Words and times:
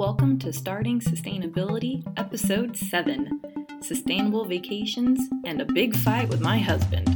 Welcome 0.00 0.38
to 0.38 0.50
Starting 0.50 0.98
Sustainability, 0.98 2.02
Episode 2.16 2.74
7 2.74 3.38
Sustainable 3.82 4.46
Vacations 4.46 5.28
and 5.44 5.60
a 5.60 5.66
Big 5.66 5.94
Fight 5.94 6.26
with 6.30 6.40
My 6.40 6.56
Husband. 6.56 7.06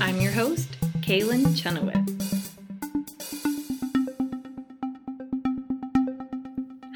I'm 0.00 0.22
your 0.22 0.32
host, 0.32 0.70
Kaylin 1.02 1.54
Chenoweth. 1.54 2.16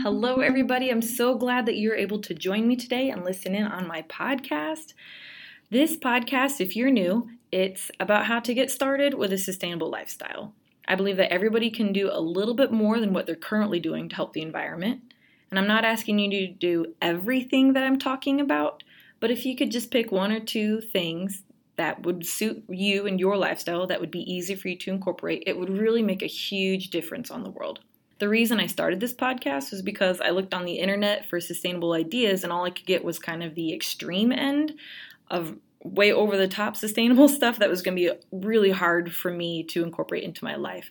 Hello, 0.01 0.41
everybody. 0.41 0.89
I'm 0.89 1.03
so 1.03 1.35
glad 1.35 1.67
that 1.67 1.77
you're 1.77 1.95
able 1.95 2.23
to 2.23 2.33
join 2.33 2.67
me 2.67 2.75
today 2.75 3.11
and 3.11 3.23
listen 3.23 3.55
in 3.55 3.67
on 3.67 3.87
my 3.87 4.01
podcast. 4.05 4.95
This 5.73 5.96
podcast, 5.96 6.61
if 6.61 6.75
you're 6.75 6.91
new, 6.91 7.30
it's 7.52 7.93
about 8.00 8.27
how 8.27 8.41
to 8.41 8.55
get 8.55 8.73
started 8.73 9.15
with 9.15 9.33
a 9.33 9.38
sustainable 9.38 9.88
lifestyle. 9.88 10.52
I 10.88 10.96
believe 10.96 11.16
that 11.19 11.33
everybody 11.33 11.70
can 11.70 11.93
do 11.93 12.10
a 12.12 12.19
little 12.19 12.55
bit 12.55 12.73
more 12.73 12.98
than 12.98 13.12
what 13.12 13.24
they're 13.24 13.37
currently 13.37 13.79
doing 13.79 14.09
to 14.09 14.16
help 14.16 14.33
the 14.33 14.43
environment. 14.43 15.01
And 15.48 15.60
I'm 15.60 15.69
not 15.69 15.84
asking 15.84 16.19
you 16.19 16.29
to 16.29 16.48
do 16.48 16.95
everything 17.01 17.74
that 17.74 17.84
I'm 17.84 18.01
talking 18.01 18.41
about, 18.41 18.83
but 19.20 19.30
if 19.30 19.46
you 19.46 19.55
could 19.55 19.70
just 19.70 19.93
pick 19.93 20.10
one 20.10 20.33
or 20.33 20.41
two 20.41 20.80
things 20.80 21.45
that 21.77 22.02
would 22.02 22.27
suit 22.27 22.65
you 22.68 23.07
and 23.07 23.21
your 23.21 23.37
lifestyle 23.37 23.87
that 23.87 24.01
would 24.01 24.10
be 24.10 24.29
easy 24.29 24.57
for 24.57 24.66
you 24.66 24.77
to 24.79 24.91
incorporate, 24.91 25.45
it 25.46 25.57
would 25.57 25.71
really 25.71 26.02
make 26.02 26.23
a 26.23 26.27
huge 26.27 26.91
difference 26.91 27.30
on 27.30 27.45
the 27.45 27.51
world. 27.51 27.79
The 28.18 28.29
reason 28.29 28.60
I 28.60 28.66
started 28.66 28.98
this 29.01 29.15
podcast 29.15 29.71
was 29.71 29.82
because 29.82 30.21
I 30.21 30.29
looked 30.29 30.52
on 30.52 30.66
the 30.66 30.80
internet 30.80 31.27
for 31.27 31.41
sustainable 31.41 31.93
ideas 31.93 32.43
and 32.43 32.52
all 32.52 32.65
I 32.65 32.71
could 32.71 32.84
get 32.87 33.05
was 33.05 33.18
kind 33.18 33.43
of 33.43 33.55
the 33.55 33.73
extreme 33.73 34.32
end 34.32 34.74
of 35.30 35.57
way 35.83 36.12
over 36.12 36.37
the 36.37 36.48
top 36.48 36.77
sustainable 36.77 37.29
stuff 37.38 37.59
that 37.59 37.71
was 37.71 37.83
going 37.83 37.97
to 37.97 38.02
be 38.02 38.19
really 38.33 38.71
hard 38.71 39.15
for 39.15 39.30
me 39.30 39.62
to 39.65 39.83
incorporate 39.83 40.25
into 40.25 40.45
my 40.45 40.57
life. 40.57 40.91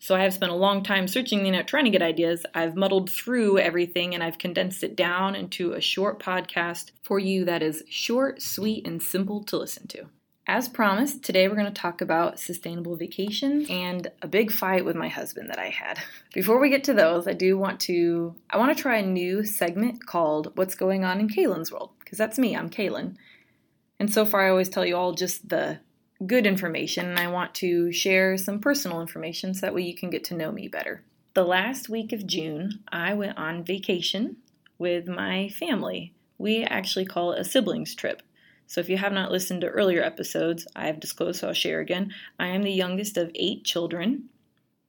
So 0.00 0.14
I 0.14 0.22
have 0.22 0.34
spent 0.34 0.52
a 0.52 0.56
long 0.56 0.84
time 0.84 1.08
searching 1.08 1.40
the 1.40 1.46
internet 1.46 1.66
trying 1.66 1.84
to 1.84 1.90
get 1.90 2.02
ideas. 2.02 2.46
I've 2.54 2.76
muddled 2.76 3.10
through 3.10 3.58
everything 3.58 4.14
and 4.14 4.22
I've 4.22 4.38
condensed 4.38 4.84
it 4.84 4.94
down 4.94 5.34
into 5.34 5.72
a 5.72 5.80
short 5.80 6.20
podcast 6.22 6.92
for 7.02 7.18
you 7.18 7.44
that 7.46 7.62
is 7.62 7.82
short, 7.88 8.40
sweet, 8.40 8.86
and 8.86 9.02
simple 9.02 9.42
to 9.44 9.56
listen 9.56 9.88
to. 9.88 10.06
As 10.46 10.68
promised, 10.68 11.24
today 11.24 11.46
we're 11.46 11.56
going 11.56 11.66
to 11.66 11.72
talk 11.72 12.00
about 12.00 12.38
sustainable 12.38 12.96
vacations 12.96 13.68
and 13.68 14.10
a 14.22 14.28
big 14.28 14.50
fight 14.50 14.84
with 14.84 14.96
my 14.96 15.08
husband 15.08 15.50
that 15.50 15.58
I 15.58 15.68
had. 15.68 15.98
Before 16.32 16.58
we 16.58 16.70
get 16.70 16.84
to 16.84 16.94
those, 16.94 17.28
I 17.28 17.34
do 17.34 17.58
want 17.58 17.80
to 17.80 18.34
I 18.48 18.56
want 18.56 18.74
to 18.74 18.80
try 18.80 18.96
a 18.96 19.06
new 19.06 19.44
segment 19.44 20.06
called 20.06 20.56
What's 20.56 20.74
Going 20.74 21.04
On 21.04 21.20
in 21.20 21.28
Kaylin's 21.28 21.70
World 21.70 21.90
because 21.98 22.16
that's 22.16 22.38
me, 22.38 22.56
I'm 22.56 22.70
Kaylin. 22.70 23.16
And 24.00 24.12
so 24.12 24.24
far, 24.24 24.46
I 24.46 24.50
always 24.50 24.68
tell 24.68 24.86
you 24.86 24.96
all 24.96 25.12
just 25.12 25.48
the 25.48 25.80
good 26.26 26.46
information, 26.46 27.06
and 27.06 27.18
I 27.18 27.28
want 27.28 27.54
to 27.56 27.92
share 27.92 28.36
some 28.36 28.60
personal 28.60 29.00
information 29.00 29.54
so 29.54 29.66
that 29.66 29.74
way 29.74 29.82
you 29.82 29.94
can 29.94 30.10
get 30.10 30.24
to 30.24 30.34
know 30.34 30.52
me 30.52 30.68
better. 30.68 31.02
The 31.34 31.44
last 31.44 31.88
week 31.88 32.12
of 32.12 32.26
June, 32.26 32.80
I 32.90 33.14
went 33.14 33.38
on 33.38 33.64
vacation 33.64 34.38
with 34.78 35.06
my 35.06 35.48
family. 35.50 36.12
We 36.36 36.64
actually 36.64 37.06
call 37.06 37.32
it 37.32 37.40
a 37.40 37.44
siblings 37.44 37.94
trip. 37.94 38.22
So 38.66 38.80
if 38.80 38.88
you 38.88 38.98
have 38.98 39.12
not 39.12 39.32
listened 39.32 39.62
to 39.62 39.68
earlier 39.68 40.02
episodes, 40.02 40.66
I 40.76 40.86
have 40.86 41.00
disclosed, 41.00 41.40
so 41.40 41.48
I'll 41.48 41.54
share 41.54 41.80
again. 41.80 42.12
I 42.38 42.48
am 42.48 42.62
the 42.62 42.70
youngest 42.70 43.16
of 43.16 43.30
eight 43.34 43.64
children, 43.64 44.28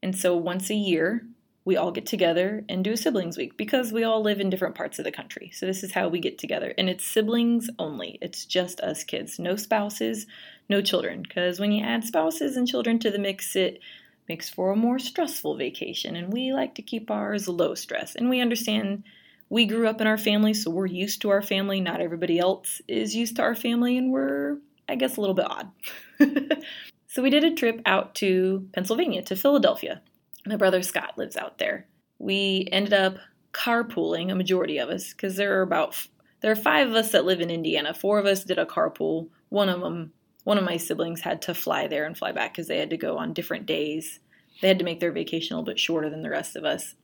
and 0.03 0.15
so 0.17 0.35
once 0.35 0.69
a 0.69 0.75
year, 0.75 1.25
we 1.69 1.77
all 1.77 1.91
get 1.91 2.07
together 2.07 2.65
and 2.67 2.83
do 2.83 2.93
a 2.93 2.97
siblings 2.97 3.37
week 3.37 3.55
because 3.55 3.93
we 3.93 4.03
all 4.03 4.23
live 4.23 4.39
in 4.39 4.49
different 4.49 4.73
parts 4.73 4.97
of 4.97 5.05
the 5.05 5.11
country. 5.11 5.51
So 5.53 5.67
this 5.67 5.83
is 5.83 5.91
how 5.91 6.07
we 6.07 6.19
get 6.19 6.39
together. 6.39 6.73
And 6.79 6.89
it's 6.89 7.05
siblings 7.05 7.69
only. 7.77 8.17
It's 8.23 8.43
just 8.43 8.81
us 8.81 9.03
kids. 9.03 9.37
No 9.37 9.55
spouses, 9.55 10.25
no 10.67 10.81
children. 10.81 11.21
Because 11.21 11.59
when 11.59 11.71
you 11.71 11.85
add 11.85 12.03
spouses 12.03 12.57
and 12.57 12.67
children 12.67 12.97
to 12.97 13.11
the 13.11 13.19
mix, 13.19 13.55
it 13.55 13.81
makes 14.27 14.49
for 14.49 14.71
a 14.71 14.75
more 14.75 14.97
stressful 14.97 15.57
vacation. 15.57 16.15
And 16.15 16.33
we 16.33 16.53
like 16.53 16.73
to 16.73 16.81
keep 16.81 17.11
ours 17.11 17.47
low 17.47 17.75
stress. 17.75 18.15
And 18.15 18.31
we 18.31 18.41
understand 18.41 19.03
we 19.49 19.67
grew 19.67 19.87
up 19.87 20.01
in 20.01 20.07
our 20.07 20.17
family, 20.17 20.55
so 20.55 20.71
we're 20.71 20.87
used 20.87 21.21
to 21.21 21.29
our 21.29 21.43
family. 21.43 21.81
Not 21.81 22.01
everybody 22.01 22.39
else 22.39 22.81
is 22.87 23.15
used 23.15 23.35
to 23.35 23.43
our 23.43 23.55
family, 23.55 23.95
and 23.95 24.11
we're, 24.11 24.57
I 24.87 24.95
guess, 24.95 25.17
a 25.17 25.21
little 25.21 25.35
bit 25.35 25.45
odd. 25.47 25.71
so 27.07 27.21
we 27.21 27.29
did 27.29 27.43
a 27.43 27.53
trip 27.53 27.79
out 27.85 28.15
to 28.15 28.67
Pennsylvania, 28.73 29.21
to 29.21 29.35
Philadelphia. 29.35 30.01
My 30.49 30.55
brother 30.55 30.81
Scott 30.81 31.15
lives 31.15 31.37
out 31.37 31.59
there. 31.59 31.85
We 32.17 32.67
ended 32.71 32.91
up 32.91 33.17
carpooling, 33.53 34.31
a 34.31 34.35
majority 34.35 34.79
of 34.79 34.89
us, 34.89 35.11
because 35.13 35.35
there 35.35 35.59
are 35.59 35.61
about 35.61 36.07
there 36.41 36.51
are 36.51 36.55
five 36.55 36.87
of 36.87 36.95
us 36.95 37.11
that 37.11 37.23
live 37.23 37.39
in 37.39 37.51
Indiana. 37.51 37.93
Four 37.93 38.17
of 38.17 38.25
us 38.25 38.45
did 38.45 38.57
a 38.57 38.65
carpool. 38.65 39.27
One 39.49 39.69
of 39.69 39.81
them, 39.81 40.11
one 40.45 40.57
of 40.57 40.63
my 40.63 40.77
siblings, 40.77 41.21
had 41.21 41.43
to 41.43 41.53
fly 41.53 41.85
there 41.85 42.03
and 42.03 42.17
fly 42.17 42.31
back 42.31 42.53
because 42.53 42.67
they 42.67 42.79
had 42.79 42.89
to 42.89 42.97
go 42.97 43.19
on 43.19 43.31
different 43.31 43.67
days. 43.67 44.21
They 44.59 44.67
had 44.67 44.79
to 44.79 44.85
make 44.85 44.99
their 44.99 45.11
vacation 45.11 45.53
a 45.53 45.59
little 45.59 45.71
bit 45.71 45.79
shorter 45.79 46.09
than 46.09 46.23
the 46.23 46.31
rest 46.31 46.55
of 46.55 46.65
us. 46.65 46.95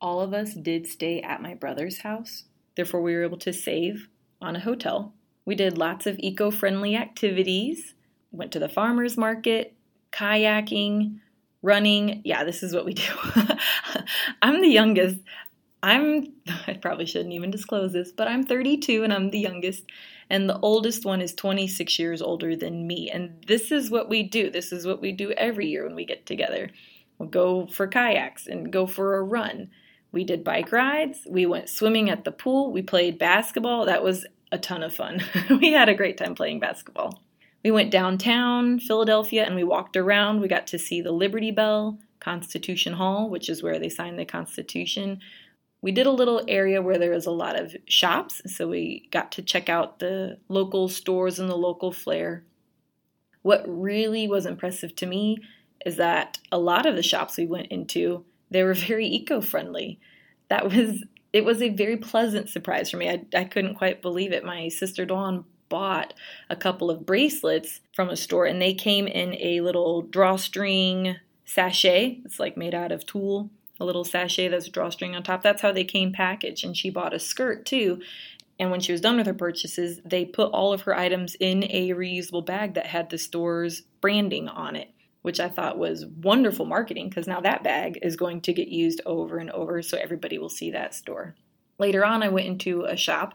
All 0.00 0.20
of 0.20 0.34
us 0.34 0.54
did 0.54 0.88
stay 0.88 1.20
at 1.20 1.42
my 1.42 1.54
brother's 1.54 2.00
house. 2.00 2.42
Therefore, 2.74 3.02
we 3.02 3.14
were 3.14 3.22
able 3.22 3.38
to 3.38 3.52
save 3.52 4.08
on 4.42 4.56
a 4.56 4.60
hotel. 4.60 5.14
We 5.44 5.54
did 5.54 5.78
lots 5.78 6.08
of 6.08 6.18
eco 6.18 6.50
friendly 6.50 6.96
activities, 6.96 7.94
went 8.32 8.50
to 8.50 8.58
the 8.58 8.68
farmer's 8.68 9.16
market, 9.16 9.74
kayaking, 10.10 11.20
running. 11.62 12.22
Yeah, 12.24 12.44
this 12.44 12.62
is 12.62 12.74
what 12.74 12.84
we 12.84 12.94
do. 12.94 13.12
I'm 14.42 14.60
the 14.60 14.68
youngest. 14.68 15.18
I'm, 15.82 16.32
I 16.66 16.74
probably 16.74 17.06
shouldn't 17.06 17.32
even 17.32 17.50
disclose 17.50 17.92
this, 17.92 18.12
but 18.12 18.28
I'm 18.28 18.44
32 18.44 19.02
and 19.02 19.12
I'm 19.12 19.30
the 19.30 19.38
youngest. 19.38 19.84
And 20.28 20.48
the 20.48 20.58
oldest 20.60 21.04
one 21.04 21.20
is 21.20 21.34
26 21.34 21.98
years 21.98 22.22
older 22.22 22.54
than 22.54 22.86
me. 22.86 23.10
And 23.10 23.44
this 23.46 23.72
is 23.72 23.90
what 23.90 24.08
we 24.08 24.22
do. 24.22 24.50
This 24.50 24.72
is 24.72 24.86
what 24.86 25.00
we 25.00 25.12
do 25.12 25.32
every 25.32 25.66
year 25.66 25.84
when 25.84 25.96
we 25.96 26.04
get 26.04 26.26
together. 26.26 26.70
We'll 27.18 27.28
go 27.28 27.66
for 27.66 27.86
kayaks 27.86 28.46
and 28.46 28.72
go 28.72 28.86
for 28.86 29.16
a 29.16 29.22
run. 29.22 29.70
We 30.12 30.24
did 30.24 30.44
bike 30.44 30.72
rides. 30.72 31.20
We 31.28 31.46
went 31.46 31.68
swimming 31.68 32.10
at 32.10 32.24
the 32.24 32.32
pool. 32.32 32.72
We 32.72 32.82
played 32.82 33.18
basketball. 33.18 33.86
That 33.86 34.02
was 34.02 34.26
a 34.52 34.58
ton 34.58 34.82
of 34.82 34.94
fun. 34.94 35.20
we 35.50 35.72
had 35.72 35.88
a 35.88 35.94
great 35.94 36.16
time 36.16 36.34
playing 36.34 36.60
basketball. 36.60 37.20
We 37.62 37.70
went 37.70 37.90
downtown 37.90 38.78
Philadelphia 38.78 39.44
and 39.44 39.54
we 39.54 39.64
walked 39.64 39.96
around. 39.96 40.40
We 40.40 40.48
got 40.48 40.66
to 40.68 40.78
see 40.78 41.02
the 41.02 41.12
Liberty 41.12 41.50
Bell, 41.50 41.98
Constitution 42.18 42.94
Hall, 42.94 43.28
which 43.28 43.48
is 43.48 43.62
where 43.62 43.78
they 43.78 43.88
signed 43.88 44.18
the 44.18 44.24
Constitution. 44.24 45.20
We 45.82 45.92
did 45.92 46.06
a 46.06 46.12
little 46.12 46.42
area 46.48 46.82
where 46.82 46.98
there 46.98 47.12
was 47.12 47.26
a 47.26 47.30
lot 47.30 47.58
of 47.58 47.74
shops, 47.86 48.42
so 48.54 48.68
we 48.68 49.08
got 49.10 49.32
to 49.32 49.42
check 49.42 49.68
out 49.68 49.98
the 49.98 50.38
local 50.48 50.88
stores 50.88 51.38
and 51.38 51.48
the 51.48 51.56
local 51.56 51.92
flair. 51.92 52.44
What 53.42 53.64
really 53.66 54.28
was 54.28 54.44
impressive 54.44 54.94
to 54.96 55.06
me 55.06 55.38
is 55.86 55.96
that 55.96 56.38
a 56.52 56.58
lot 56.58 56.84
of 56.84 56.96
the 56.96 57.02
shops 57.02 57.38
we 57.38 57.46
went 57.46 57.68
into, 57.68 58.24
they 58.50 58.62
were 58.62 58.74
very 58.88 59.06
eco-friendly. 59.06 60.00
That 60.48 60.70
was 60.70 61.04
it 61.32 61.44
was 61.44 61.62
a 61.62 61.68
very 61.68 61.96
pleasant 61.96 62.48
surprise 62.48 62.90
for 62.90 62.96
me. 62.96 63.08
I, 63.08 63.24
I 63.34 63.44
couldn't 63.44 63.76
quite 63.76 64.02
believe 64.02 64.32
it. 64.32 64.44
My 64.44 64.68
sister 64.68 65.04
Dawn 65.04 65.44
bought 65.70 66.12
a 66.50 66.56
couple 66.56 66.90
of 66.90 67.06
bracelets 67.06 67.80
from 67.94 68.10
a 68.10 68.16
store 68.16 68.44
and 68.44 68.60
they 68.60 68.74
came 68.74 69.06
in 69.06 69.34
a 69.36 69.62
little 69.62 70.02
drawstring 70.02 71.16
sachet. 71.46 72.20
It's 72.26 72.38
like 72.38 72.58
made 72.58 72.74
out 72.74 72.92
of 72.92 73.06
tulle, 73.06 73.48
a 73.80 73.86
little 73.86 74.04
sachet 74.04 74.48
that's 74.48 74.66
a 74.66 74.70
drawstring 74.70 75.16
on 75.16 75.22
top. 75.22 75.42
That's 75.42 75.62
how 75.62 75.72
they 75.72 75.84
came 75.84 76.12
packaged. 76.12 76.64
And 76.64 76.76
she 76.76 76.90
bought 76.90 77.14
a 77.14 77.18
skirt 77.18 77.64
too. 77.64 78.02
And 78.58 78.70
when 78.70 78.80
she 78.80 78.92
was 78.92 79.00
done 79.00 79.16
with 79.16 79.26
her 79.26 79.32
purchases, 79.32 80.00
they 80.04 80.26
put 80.26 80.52
all 80.52 80.74
of 80.74 80.82
her 80.82 80.94
items 80.94 81.34
in 81.40 81.64
a 81.64 81.90
reusable 81.90 82.44
bag 82.44 82.74
that 82.74 82.86
had 82.86 83.08
the 83.08 83.16
store's 83.16 83.80
branding 84.02 84.48
on 84.48 84.76
it, 84.76 84.90
which 85.22 85.40
I 85.40 85.48
thought 85.48 85.78
was 85.78 86.04
wonderful 86.04 86.66
marketing 86.66 87.08
because 87.08 87.26
now 87.26 87.40
that 87.40 87.64
bag 87.64 87.98
is 88.02 88.16
going 88.16 88.42
to 88.42 88.52
get 88.52 88.68
used 88.68 89.00
over 89.06 89.38
and 89.38 89.50
over 89.50 89.80
so 89.80 89.96
everybody 89.96 90.36
will 90.36 90.50
see 90.50 90.70
that 90.72 90.94
store. 90.94 91.36
Later 91.78 92.04
on, 92.04 92.22
I 92.22 92.28
went 92.28 92.46
into 92.46 92.84
a 92.84 92.98
shop 92.98 93.32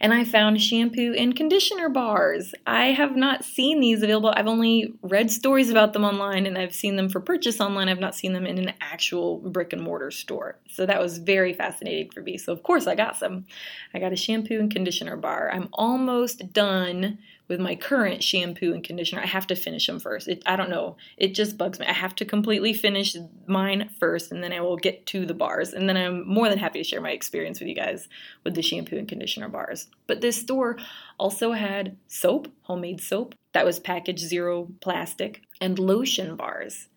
and 0.00 0.12
I 0.12 0.24
found 0.24 0.60
shampoo 0.60 1.14
and 1.16 1.36
conditioner 1.36 1.88
bars. 1.88 2.54
I 2.66 2.86
have 2.86 3.16
not 3.16 3.44
seen 3.44 3.80
these 3.80 4.02
available. 4.02 4.32
I've 4.36 4.46
only 4.46 4.94
read 5.02 5.30
stories 5.30 5.70
about 5.70 5.92
them 5.92 6.04
online 6.04 6.46
and 6.46 6.58
I've 6.58 6.74
seen 6.74 6.96
them 6.96 7.08
for 7.08 7.20
purchase 7.20 7.60
online. 7.60 7.88
I've 7.88 8.00
not 8.00 8.14
seen 8.14 8.32
them 8.32 8.46
in 8.46 8.58
an 8.58 8.74
actual 8.80 9.38
brick 9.38 9.72
and 9.72 9.80
mortar 9.80 10.10
store. 10.10 10.56
So 10.68 10.84
that 10.84 11.00
was 11.00 11.18
very 11.18 11.52
fascinating 11.52 12.10
for 12.10 12.20
me. 12.20 12.38
So, 12.38 12.52
of 12.52 12.62
course, 12.62 12.86
I 12.86 12.94
got 12.94 13.16
some. 13.16 13.46
I 13.94 13.98
got 13.98 14.12
a 14.12 14.16
shampoo 14.16 14.58
and 14.58 14.70
conditioner 14.70 15.16
bar. 15.16 15.50
I'm 15.52 15.68
almost 15.72 16.52
done 16.52 17.18
with 17.46 17.60
my 17.60 17.74
current 17.74 18.22
shampoo 18.22 18.72
and 18.72 18.82
conditioner. 18.82 19.22
I 19.22 19.26
have 19.26 19.46
to 19.48 19.54
finish 19.54 19.86
them 19.86 20.00
first. 20.00 20.28
It, 20.28 20.42
I 20.46 20.56
don't 20.56 20.70
know. 20.70 20.96
It 21.16 21.34
just 21.34 21.58
bugs 21.58 21.78
me. 21.78 21.86
I 21.86 21.92
have 21.92 22.14
to 22.16 22.24
completely 22.24 22.72
finish 22.72 23.16
mine 23.46 23.90
first 23.98 24.32
and 24.32 24.42
then 24.42 24.52
I 24.52 24.60
will 24.60 24.76
get 24.76 25.06
to 25.06 25.26
the 25.26 25.34
bars. 25.34 25.72
And 25.72 25.88
then 25.88 25.96
I'm 25.96 26.26
more 26.26 26.48
than 26.48 26.58
happy 26.58 26.80
to 26.80 26.88
share 26.88 27.00
my 27.00 27.10
experience 27.10 27.60
with 27.60 27.68
you 27.68 27.74
guys 27.74 28.08
with 28.44 28.54
the 28.54 28.62
shampoo 28.62 28.96
and 28.96 29.08
conditioner 29.08 29.48
bars. 29.48 29.88
But 30.06 30.20
this 30.20 30.40
store 30.40 30.78
also 31.18 31.52
had 31.52 31.96
soap, 32.06 32.48
homemade 32.62 33.00
soap, 33.00 33.34
that 33.52 33.64
was 33.64 33.78
package 33.78 34.18
zero 34.18 34.68
plastic, 34.80 35.42
and 35.60 35.78
lotion 35.78 36.36
bars. 36.36 36.88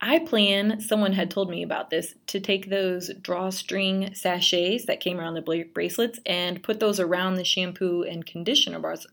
I 0.00 0.20
plan, 0.20 0.80
someone 0.80 1.14
had 1.14 1.28
told 1.28 1.50
me 1.50 1.64
about 1.64 1.90
this, 1.90 2.14
to 2.28 2.38
take 2.38 2.70
those 2.70 3.10
drawstring 3.20 4.14
sachets 4.14 4.86
that 4.86 5.00
came 5.00 5.18
around 5.18 5.34
the 5.34 5.64
bracelets 5.72 6.20
and 6.24 6.62
put 6.62 6.78
those 6.78 7.00
around 7.00 7.34
the 7.34 7.44
shampoo 7.44 8.04
and 8.04 8.24
conditioner 8.24 8.78
bars 8.78 9.08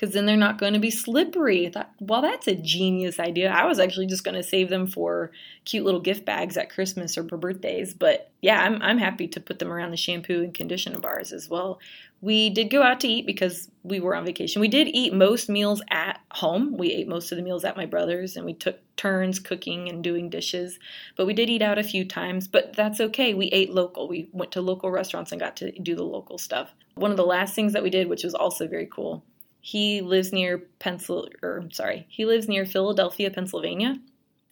because 0.00 0.14
then 0.14 0.24
they're 0.24 0.34
not 0.34 0.56
going 0.56 0.72
to 0.72 0.78
be 0.78 0.90
slippery. 0.90 1.66
I 1.66 1.70
thought, 1.70 1.92
well, 2.00 2.22
that's 2.22 2.48
a 2.48 2.54
genius 2.54 3.20
idea. 3.20 3.50
I 3.50 3.66
was 3.66 3.78
actually 3.78 4.06
just 4.06 4.24
going 4.24 4.34
to 4.34 4.42
save 4.42 4.70
them 4.70 4.86
for 4.86 5.30
cute 5.66 5.84
little 5.84 6.00
gift 6.00 6.24
bags 6.24 6.56
at 6.56 6.70
Christmas 6.70 7.18
or 7.18 7.28
for 7.28 7.36
birthdays. 7.36 7.92
But 7.92 8.30
yeah, 8.40 8.62
I'm, 8.62 8.80
I'm 8.80 8.96
happy 8.96 9.28
to 9.28 9.40
put 9.40 9.58
them 9.58 9.70
around 9.70 9.90
the 9.90 9.98
shampoo 9.98 10.42
and 10.42 10.54
conditioner 10.54 11.00
bars 11.00 11.34
as 11.34 11.50
well. 11.50 11.80
We 12.22 12.48
did 12.48 12.70
go 12.70 12.82
out 12.82 13.00
to 13.00 13.08
eat 13.08 13.26
because 13.26 13.70
we 13.82 14.00
were 14.00 14.14
on 14.14 14.24
vacation. 14.24 14.60
We 14.60 14.68
did 14.68 14.88
eat 14.88 15.12
most 15.12 15.50
meals 15.50 15.82
at 15.90 16.18
home. 16.30 16.78
We 16.78 16.92
ate 16.92 17.06
most 17.06 17.30
of 17.30 17.36
the 17.36 17.44
meals 17.44 17.66
at 17.66 17.76
my 17.76 17.84
brother's 17.84 18.36
and 18.36 18.46
we 18.46 18.54
took 18.54 18.78
turns 18.96 19.38
cooking 19.38 19.90
and 19.90 20.02
doing 20.02 20.30
dishes. 20.30 20.78
But 21.14 21.26
we 21.26 21.34
did 21.34 21.50
eat 21.50 21.60
out 21.60 21.78
a 21.78 21.84
few 21.84 22.06
times, 22.06 22.48
but 22.48 22.74
that's 22.74 23.00
okay. 23.00 23.34
We 23.34 23.48
ate 23.48 23.70
local. 23.70 24.08
We 24.08 24.30
went 24.32 24.52
to 24.52 24.62
local 24.62 24.90
restaurants 24.90 25.30
and 25.30 25.38
got 25.38 25.56
to 25.56 25.72
do 25.72 25.94
the 25.94 26.04
local 26.04 26.38
stuff. 26.38 26.72
One 26.94 27.10
of 27.10 27.18
the 27.18 27.26
last 27.26 27.54
things 27.54 27.74
that 27.74 27.82
we 27.82 27.90
did, 27.90 28.08
which 28.08 28.24
was 28.24 28.34
also 28.34 28.66
very 28.66 28.86
cool, 28.90 29.22
he 29.60 30.00
lives 30.00 30.32
near 30.32 30.58
Pencil 30.78 31.28
or 31.42 31.64
sorry, 31.70 32.06
he 32.08 32.24
lives 32.24 32.48
near 32.48 32.64
Philadelphia, 32.64 33.30
Pennsylvania, 33.30 33.96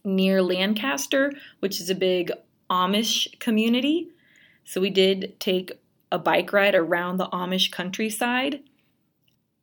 near 0.05 0.43
Lancaster, 0.43 1.33
which 1.61 1.81
is 1.81 1.91
a 1.91 1.95
big 1.95 2.31
Amish 2.71 3.39
community. 3.41 4.09
So 4.65 4.81
we 4.81 4.91
did 4.91 5.39
take 5.41 5.73
a 6.13 6.19
bike 6.19 6.53
ride 6.53 6.75
around 6.75 7.17
the 7.17 7.29
Amish 7.29 7.71
countryside. 7.71 8.61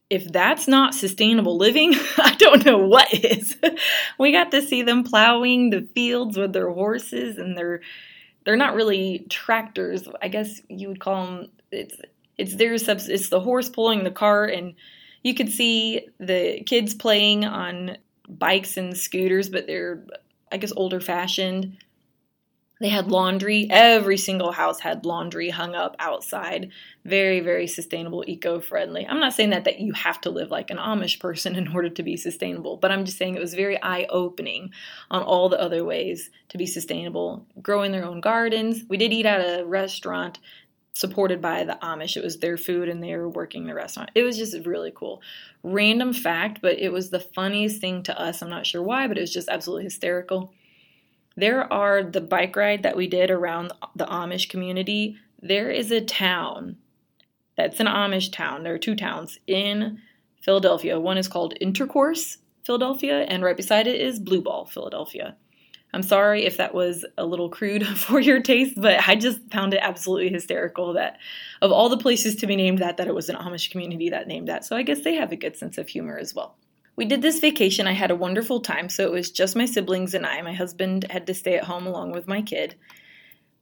If 0.09 0.31
that's 0.31 0.67
not 0.67 0.93
sustainable 0.93 1.57
living, 1.57 1.93
I 2.17 2.35
don't 2.37 2.65
know 2.65 2.79
what 2.79 3.13
is. 3.13 3.55
we 4.19 4.31
got 4.31 4.51
to 4.51 4.61
see 4.61 4.81
them 4.81 5.03
plowing 5.03 5.69
the 5.69 5.87
fields 5.93 6.37
with 6.37 6.53
their 6.53 6.71
horses 6.71 7.37
and 7.37 7.57
they're 7.57 7.81
they're 8.45 8.55
not 8.55 8.75
really 8.75 9.25
tractors. 9.29 10.07
I 10.21 10.27
guess 10.27 10.61
you 10.69 10.87
would 10.89 10.99
call 10.99 11.25
them 11.25 11.51
it's 11.71 11.99
it's 12.37 12.55
their 12.55 12.77
subs 12.77 13.09
it's 13.09 13.29
the 13.29 13.39
horse 13.39 13.69
pulling 13.69 14.03
the 14.03 14.11
cart 14.11 14.53
and 14.53 14.75
you 15.25 15.33
could 15.33 15.49
see 15.49 16.07
the 16.19 16.61
kids 16.67 16.93
playing 16.93 17.45
on 17.45 17.97
bikes 18.29 18.77
and 18.77 18.95
scooters, 18.95 19.49
but 19.49 19.65
they're, 19.65 20.05
I 20.51 20.57
guess, 20.57 20.71
older 20.75 20.99
fashioned. 20.99 21.77
They 22.79 22.89
had 22.89 23.09
laundry. 23.09 23.67
Every 23.71 24.17
single 24.17 24.51
house 24.51 24.81
had 24.81 25.03
laundry 25.03 25.49
hung 25.49 25.73
up 25.73 25.95
outside. 25.97 26.69
Very, 27.05 27.39
very 27.39 27.65
sustainable, 27.65 28.23
eco 28.27 28.59
friendly. 28.59 29.07
I'm 29.07 29.19
not 29.19 29.33
saying 29.33 29.49
that, 29.49 29.63
that 29.63 29.79
you 29.79 29.93
have 29.93 30.21
to 30.21 30.29
live 30.29 30.51
like 30.51 30.69
an 30.69 30.77
Amish 30.77 31.19
person 31.19 31.55
in 31.55 31.69
order 31.69 31.89
to 31.89 32.03
be 32.03 32.17
sustainable, 32.17 32.77
but 32.77 32.91
I'm 32.91 33.03
just 33.03 33.17
saying 33.17 33.33
it 33.33 33.41
was 33.41 33.55
very 33.55 33.81
eye 33.81 34.05
opening 34.09 34.73
on 35.09 35.23
all 35.23 35.49
the 35.49 35.59
other 35.59 35.83
ways 35.83 36.29
to 36.49 36.59
be 36.59 36.67
sustainable. 36.67 37.47
Growing 37.63 37.91
their 37.91 38.05
own 38.05 38.21
gardens. 38.21 38.83
We 38.87 38.97
did 38.97 39.11
eat 39.11 39.25
at 39.25 39.41
a 39.41 39.65
restaurant 39.65 40.37
supported 40.95 41.41
by 41.41 41.65
the 41.65 41.77
Amish. 41.83 42.15
It 42.15 42.23
was 42.23 42.37
their 42.37 42.57
food 42.57 42.87
and 42.87 43.03
they 43.03 43.15
were 43.15 43.29
working 43.29 43.67
the 43.67 43.75
restaurant. 43.75 44.11
It 44.15 44.23
was 44.23 44.37
just 44.37 44.65
really 44.65 44.93
cool. 44.95 45.21
Random 45.61 46.13
fact, 46.13 46.59
but 46.61 46.79
it 46.79 46.91
was 46.91 47.09
the 47.09 47.19
funniest 47.19 47.81
thing 47.81 48.01
to 48.03 48.19
us. 48.19 48.41
I'm 48.41 48.49
not 48.49 48.65
sure 48.65 48.81
why, 48.81 49.07
but 49.07 49.17
it 49.17 49.21
was 49.21 49.33
just 49.33 49.49
absolutely 49.49 49.83
hysterical. 49.83 50.53
There 51.35 51.71
are 51.71 52.01
the 52.01 52.21
bike 52.21 52.55
ride 52.55 52.83
that 52.83 52.95
we 52.95 53.07
did 53.07 53.29
around 53.29 53.73
the 53.93 54.05
Amish 54.05 54.47
community. 54.47 55.17
There 55.41 55.69
is 55.69 55.91
a 55.91 55.99
town 55.99 56.77
that's 57.57 57.81
an 57.81 57.87
Amish 57.87 58.31
town. 58.31 58.63
There 58.63 58.73
are 58.73 58.79
two 58.79 58.95
towns 58.95 59.37
in 59.47 59.99
Philadelphia. 60.41 60.97
One 60.97 61.17
is 61.17 61.27
called 61.27 61.55
Intercourse, 61.59 62.37
Philadelphia, 62.65 63.23
and 63.23 63.43
right 63.43 63.57
beside 63.57 63.85
it 63.85 63.99
is 63.99 64.17
Blue 64.17 64.41
Ball, 64.41 64.65
Philadelphia. 64.65 65.35
I'm 65.95 66.03
sorry 66.03 66.43
if 66.43 66.57
that 66.57 66.73
was 66.73 67.05
a 67.17 67.25
little 67.25 67.47
crude 67.47 67.87
for 67.97 68.19
your 68.19 68.41
taste, 68.41 68.73
but 68.75 69.07
I 69.07 69.15
just 69.15 69.39
found 69.49 69.73
it 69.73 69.79
absolutely 69.81 70.29
hysterical 70.29 70.91
that 70.93 71.19
of 71.61 71.71
all 71.71 71.87
the 71.87 71.97
places 71.97 72.35
to 72.35 72.47
be 72.47 72.57
named 72.57 72.79
that, 72.79 72.97
that 72.97 73.07
it 73.07 73.15
was 73.15 73.29
an 73.29 73.37
Amish 73.37 73.71
community 73.71 74.09
that 74.09 74.27
named 74.27 74.49
that. 74.49 74.65
So 74.65 74.75
I 74.75 74.83
guess 74.83 75.01
they 75.01 75.15
have 75.15 75.31
a 75.31 75.37
good 75.37 75.55
sense 75.55 75.77
of 75.77 75.87
humor 75.87 76.17
as 76.17 76.35
well. 76.35 76.57
We 76.97 77.05
did 77.05 77.21
this 77.21 77.39
vacation. 77.39 77.87
I 77.87 77.93
had 77.93 78.11
a 78.11 78.15
wonderful 78.15 78.59
time. 78.59 78.89
So 78.89 79.05
it 79.05 79.11
was 79.11 79.31
just 79.31 79.55
my 79.55 79.65
siblings 79.65 80.13
and 80.13 80.25
I. 80.25 80.41
My 80.41 80.53
husband 80.53 81.05
had 81.09 81.27
to 81.27 81.33
stay 81.33 81.55
at 81.55 81.63
home 81.63 81.87
along 81.87 82.11
with 82.11 82.27
my 82.27 82.41
kid. 82.41 82.75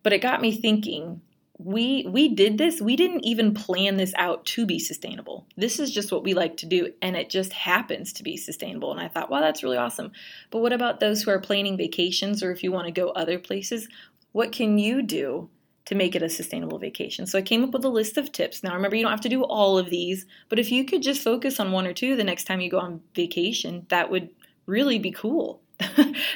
But 0.01 0.13
it 0.13 0.19
got 0.19 0.41
me 0.41 0.51
thinking 0.51 1.21
we 1.63 2.05
we 2.09 2.27
did 2.27 2.57
this 2.57 2.81
we 2.81 2.95
didn't 2.95 3.23
even 3.23 3.53
plan 3.53 3.97
this 3.97 4.13
out 4.17 4.45
to 4.45 4.65
be 4.65 4.79
sustainable. 4.79 5.47
This 5.55 5.79
is 5.79 5.93
just 5.93 6.11
what 6.11 6.23
we 6.23 6.33
like 6.33 6.57
to 6.57 6.65
do 6.65 6.91
and 7.01 7.15
it 7.15 7.29
just 7.29 7.53
happens 7.53 8.13
to 8.13 8.23
be 8.23 8.37
sustainable. 8.37 8.91
And 8.91 8.99
i 8.99 9.07
thought 9.07 9.29
wow 9.29 9.41
that's 9.41 9.63
really 9.63 9.77
awesome. 9.77 10.11
But 10.51 10.59
what 10.59 10.73
about 10.73 10.99
those 10.99 11.23
who 11.23 11.31
are 11.31 11.39
planning 11.39 11.77
vacations 11.77 12.43
or 12.43 12.51
if 12.51 12.63
you 12.63 12.71
want 12.71 12.87
to 12.87 12.91
go 12.91 13.09
other 13.09 13.39
places 13.39 13.87
what 14.31 14.51
can 14.51 14.77
you 14.79 15.01
do 15.01 15.49
to 15.85 15.95
make 15.95 16.15
it 16.15 16.23
a 16.23 16.29
sustainable 16.29 16.79
vacation? 16.79 17.25
So 17.25 17.37
i 17.39 17.41
came 17.41 17.63
up 17.63 17.71
with 17.71 17.85
a 17.85 17.89
list 17.89 18.17
of 18.17 18.31
tips. 18.31 18.63
Now 18.63 18.73
remember 18.73 18.95
you 18.95 19.03
don't 19.03 19.11
have 19.11 19.21
to 19.21 19.29
do 19.29 19.43
all 19.43 19.77
of 19.77 19.89
these 19.89 20.25
but 20.49 20.59
if 20.59 20.71
you 20.71 20.83
could 20.83 21.01
just 21.01 21.21
focus 21.21 21.59
on 21.59 21.71
one 21.71 21.87
or 21.87 21.93
two 21.93 22.15
the 22.15 22.23
next 22.23 22.45
time 22.45 22.61
you 22.61 22.69
go 22.69 22.79
on 22.79 23.01
vacation 23.15 23.85
that 23.89 24.09
would 24.09 24.29
really 24.65 24.99
be 24.99 25.11
cool. 25.11 25.61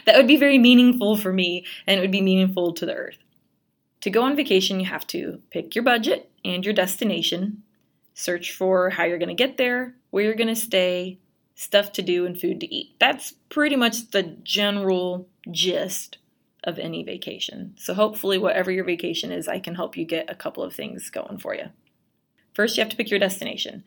That 0.06 0.16
would 0.16 0.28
be 0.28 0.38
very 0.38 0.58
meaningful 0.58 1.18
for 1.18 1.34
me 1.34 1.66
and 1.86 1.98
it 1.98 2.02
would 2.02 2.12
be 2.12 2.22
meaningful 2.22 2.74
to 2.74 2.86
the 2.86 2.96
earth 2.96 3.18
to 4.08 4.12
go 4.12 4.24
on 4.24 4.38
vacation, 4.38 4.80
you 4.80 4.86
have 4.86 5.06
to 5.08 5.42
pick 5.50 5.76
your 5.76 5.84
budget 5.84 6.32
and 6.46 6.64
your 6.64 6.74
destination, 6.74 7.64
search 8.14 8.54
for 8.54 8.90
how 8.90 9.04
you're 9.04 9.18
going 9.18 9.28
to 9.28 9.36
get 9.36 9.58
there, 9.58 9.96
where 10.12 10.24
you're 10.24 10.34
going 10.34 10.48
to 10.48 10.56
stay, 10.56 11.20
stuff 11.56 11.92
to 11.92 12.02
do, 12.02 12.26
and 12.26 12.40
food 12.40 12.62
to 12.62 12.74
eat. 12.74 12.96
That's 13.00 13.34
pretty 13.50 13.76
much 13.76 14.12
the 14.12 14.24
general 14.24 15.28
gist 15.52 16.20
of 16.64 16.80
any 16.80 17.04
vacation. 17.04 17.74
So, 17.78 17.94
hopefully, 17.94 18.38
whatever 18.38 18.72
your 18.72 18.86
vacation 18.86 19.30
is, 19.34 19.50
I 19.50 19.60
can 19.60 19.76
help 19.76 19.98
you 19.98 20.06
get 20.06 20.30
a 20.30 20.36
couple 20.36 20.64
of 20.64 20.74
things 20.74 21.10
going 21.10 21.38
for 21.38 21.54
you. 21.54 21.66
First, 22.54 22.78
you 22.78 22.84
have 22.84 22.90
to 22.92 22.98
pick 22.98 23.10
your 23.10 23.20
destination. 23.20 23.84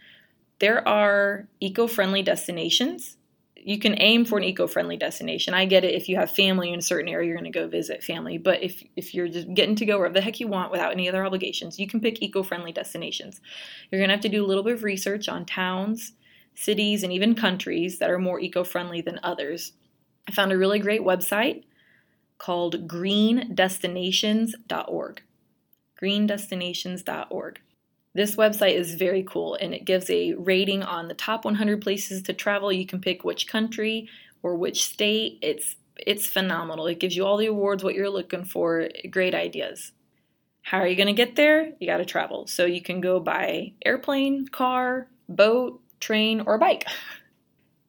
There 0.58 0.86
are 0.86 1.48
eco 1.60 1.86
friendly 1.86 2.22
destinations 2.22 3.16
you 3.62 3.78
can 3.78 4.00
aim 4.00 4.24
for 4.24 4.38
an 4.38 4.44
eco-friendly 4.44 4.96
destination. 4.96 5.54
I 5.54 5.66
get 5.66 5.84
it. 5.84 5.94
If 5.94 6.08
you 6.08 6.16
have 6.16 6.30
family 6.30 6.72
in 6.72 6.78
a 6.78 6.82
certain 6.82 7.08
area, 7.08 7.28
you're 7.28 7.36
going 7.36 7.52
to 7.52 7.58
go 7.58 7.68
visit 7.68 8.02
family. 8.02 8.38
But 8.38 8.62
if 8.62 8.82
if 8.96 9.14
you're 9.14 9.28
just 9.28 9.52
getting 9.54 9.76
to 9.76 9.86
go 9.86 9.98
wherever 9.98 10.14
the 10.14 10.20
heck 10.20 10.40
you 10.40 10.48
want 10.48 10.72
without 10.72 10.92
any 10.92 11.08
other 11.08 11.24
obligations, 11.24 11.78
you 11.78 11.86
can 11.86 12.00
pick 12.00 12.22
eco-friendly 12.22 12.72
destinations. 12.72 13.40
You're 13.90 14.00
going 14.00 14.08
to 14.08 14.14
have 14.14 14.22
to 14.22 14.28
do 14.28 14.44
a 14.44 14.46
little 14.46 14.62
bit 14.62 14.74
of 14.74 14.82
research 14.82 15.28
on 15.28 15.44
towns, 15.44 16.12
cities, 16.54 17.02
and 17.02 17.12
even 17.12 17.34
countries 17.34 17.98
that 17.98 18.10
are 18.10 18.18
more 18.18 18.40
eco-friendly 18.40 19.02
than 19.02 19.20
others. 19.22 19.72
I 20.26 20.32
found 20.32 20.52
a 20.52 20.58
really 20.58 20.78
great 20.78 21.02
website 21.02 21.64
called 22.38 22.88
greendestinations.org. 22.88 25.22
greendestinations.org. 26.00 27.60
This 28.14 28.36
website 28.36 28.74
is 28.74 28.94
very 28.94 29.22
cool 29.22 29.54
and 29.54 29.72
it 29.72 29.84
gives 29.84 30.10
a 30.10 30.34
rating 30.34 30.82
on 30.82 31.08
the 31.08 31.14
top 31.14 31.44
100 31.44 31.80
places 31.80 32.22
to 32.22 32.32
travel. 32.32 32.72
You 32.72 32.86
can 32.86 33.00
pick 33.00 33.22
which 33.22 33.46
country 33.46 34.08
or 34.42 34.56
which 34.56 34.84
state. 34.84 35.38
It's 35.42 35.76
it's 35.96 36.26
phenomenal. 36.26 36.86
It 36.86 36.98
gives 36.98 37.14
you 37.14 37.26
all 37.26 37.36
the 37.36 37.46
awards 37.46 37.84
what 37.84 37.94
you're 37.94 38.08
looking 38.08 38.44
for, 38.44 38.88
great 39.10 39.34
ideas. 39.34 39.92
How 40.62 40.78
are 40.78 40.86
you 40.86 40.96
going 40.96 41.08
to 41.08 41.12
get 41.12 41.36
there? 41.36 41.72
You 41.78 41.86
got 41.86 41.98
to 41.98 42.04
travel. 42.04 42.46
So 42.46 42.64
you 42.64 42.80
can 42.80 43.00
go 43.00 43.20
by 43.20 43.72
airplane, 43.84 44.48
car, 44.48 45.08
boat, 45.28 45.80
train, 46.00 46.42
or 46.46 46.58
bike. 46.58 46.86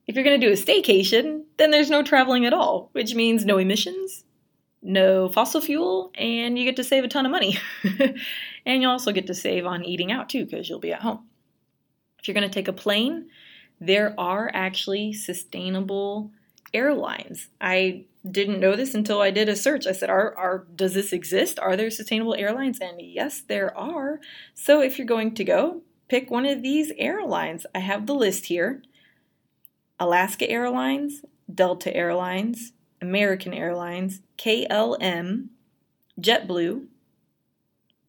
If 0.08 0.16
you're 0.16 0.26
going 0.26 0.42
to 0.42 0.46
do 0.46 0.52
a 0.52 0.58
staycation, 0.58 1.44
then 1.56 1.72
there's 1.72 1.92
no 1.92 2.04
traveling 2.04 2.46
at 2.46 2.54
all, 2.54 2.90
which 2.92 3.16
means 3.16 3.46
no 3.46 3.58
emissions, 3.58 4.26
no 4.82 5.30
fossil 5.30 5.62
fuel, 5.62 6.12
and 6.16 6.60
you 6.60 6.66
get 6.66 6.76
to 6.78 6.84
save 6.84 7.06
a 7.06 7.08
ton 7.08 7.26
of 7.26 7.32
money. 7.32 7.58
and 8.66 8.82
you 8.82 8.88
also 8.88 9.12
get 9.12 9.28
to 9.28 9.34
save 9.34 9.66
on 9.66 9.84
eating 9.84 10.12
out 10.12 10.30
too 10.30 10.46
because 10.46 10.70
you'll 10.70 10.80
be 10.80 10.94
at 10.94 11.02
home. 11.02 11.28
If 12.20 12.28
you're 12.28 12.36
going 12.36 12.48
to 12.48 12.54
take 12.54 12.68
a 12.68 12.74
plane, 12.74 13.30
there 13.80 14.14
are 14.20 14.52
actually 14.54 15.14
sustainable 15.14 16.32
airlines. 16.74 17.50
I 17.60 18.06
didn't 18.30 18.60
know 18.60 18.76
this 18.76 18.94
until 18.94 19.22
I 19.22 19.32
did 19.32 19.50
a 19.50 19.56
search. 19.56 19.88
I 19.88 19.92
said, 19.92 20.10
are, 20.10 20.38
are, 20.38 20.68
does 20.76 20.94
this 20.94 21.12
exist? 21.12 21.60
Are 21.60 21.76
there 21.76 21.90
sustainable 21.90 22.36
airlines? 22.36 22.80
And 22.80 23.02
yes, 23.02 23.42
there 23.42 23.76
are. 23.76 24.20
So 24.54 24.82
if 24.82 24.98
you're 24.98 25.08
going 25.08 25.34
to 25.36 25.44
go, 25.44 25.82
pick 26.08 26.30
one 26.30 26.46
of 26.46 26.62
these 26.62 26.92
airlines. 26.98 27.66
I 27.74 27.80
have 27.80 28.06
the 28.06 28.14
list 28.14 28.46
here 28.46 28.84
Alaska 30.00 30.50
Airlines, 30.50 31.24
Delta 31.54 31.96
Airlines, 31.96 32.74
American 33.02 33.54
Airlines, 33.54 34.22
KLM, 34.38 35.48
JetBlue, 36.20 36.86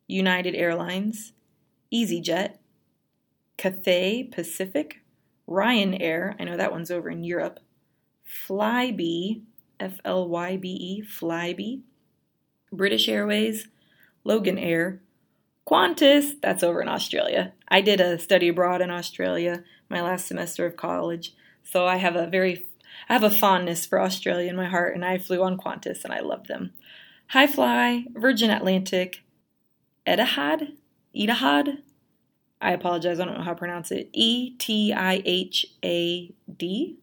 United 0.07 0.55
Airlines, 0.55 1.33
EasyJet, 1.93 2.57
Cathay 3.57 4.25
Pacific, 4.25 5.03
Ryanair, 5.49 6.35
I 6.39 6.45
know 6.45 6.57
that 6.57 6.73
one's 6.73 6.91
over 6.91 7.11
in 7.11 7.25
Europe, 7.25 7.61
Flybe, 8.27 9.43
F 9.79 10.01
L 10.05 10.29
Y 10.29 10.57
B 10.57 10.69
E, 10.69 11.03
Flybe, 11.03 11.83
British 12.73 13.09
Airways, 13.09 13.69
Loganair, 14.25 15.01
Qantas, 15.67 16.41
that's 16.41 16.63
over 16.63 16.81
in 16.81 16.89
Australia. 16.89 17.53
I 17.69 17.81
did 17.81 18.01
a 18.01 18.19
study 18.19 18.49
abroad 18.49 18.81
in 18.81 18.91
Australia 18.91 19.63
my 19.89 20.01
last 20.01 20.27
semester 20.27 20.67
of 20.67 20.77
college, 20.77 21.35
so 21.63 21.87
I 21.87 21.97
have 21.97 22.17
a 22.17 22.27
very 22.27 22.67
I 23.09 23.15
have 23.15 23.23
a 23.23 23.31
fondness 23.31 23.87
for 23.87 24.01
Australia 24.01 24.49
in 24.49 24.57
my 24.57 24.67
heart, 24.67 24.95
and 24.95 25.05
I 25.05 25.19
flew 25.19 25.43
on 25.43 25.57
Qantas 25.57 26.05
and 26.05 26.13
I 26.13 26.21
loved 26.21 26.49
them. 26.49 26.73
Hi 27.29 27.47
Fly, 27.47 28.07
Virgin 28.15 28.51
Atlantic, 28.51 29.23
Etihad, 30.07 30.73
Etihad. 31.17 31.79
I 32.61 32.73
apologize, 32.73 33.19
I 33.19 33.25
don't 33.25 33.39
know 33.39 33.45
how 33.45 33.53
to 33.53 33.59
pronounce 33.59 33.91
it. 33.91 34.09
E 34.13 34.51
T 34.59 34.93
I 34.93 35.23
H 35.25 35.67
A 35.85 36.33
D. 36.57 36.99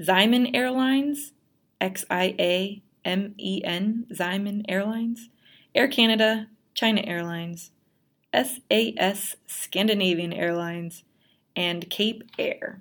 Xiamen 0.00 0.54
Airlines, 0.54 1.32
X 1.80 2.04
I 2.10 2.34
A 2.38 2.82
M 3.04 3.34
E 3.38 3.62
N, 3.64 4.06
Xiamen 4.12 4.64
Airlines. 4.68 5.28
Air 5.74 5.88
Canada, 5.88 6.46
China 6.74 7.02
Airlines, 7.04 7.72
SAS 8.32 9.36
Scandinavian 9.46 10.32
Airlines, 10.32 11.02
and 11.56 11.90
Cape 11.90 12.22
Air. 12.38 12.80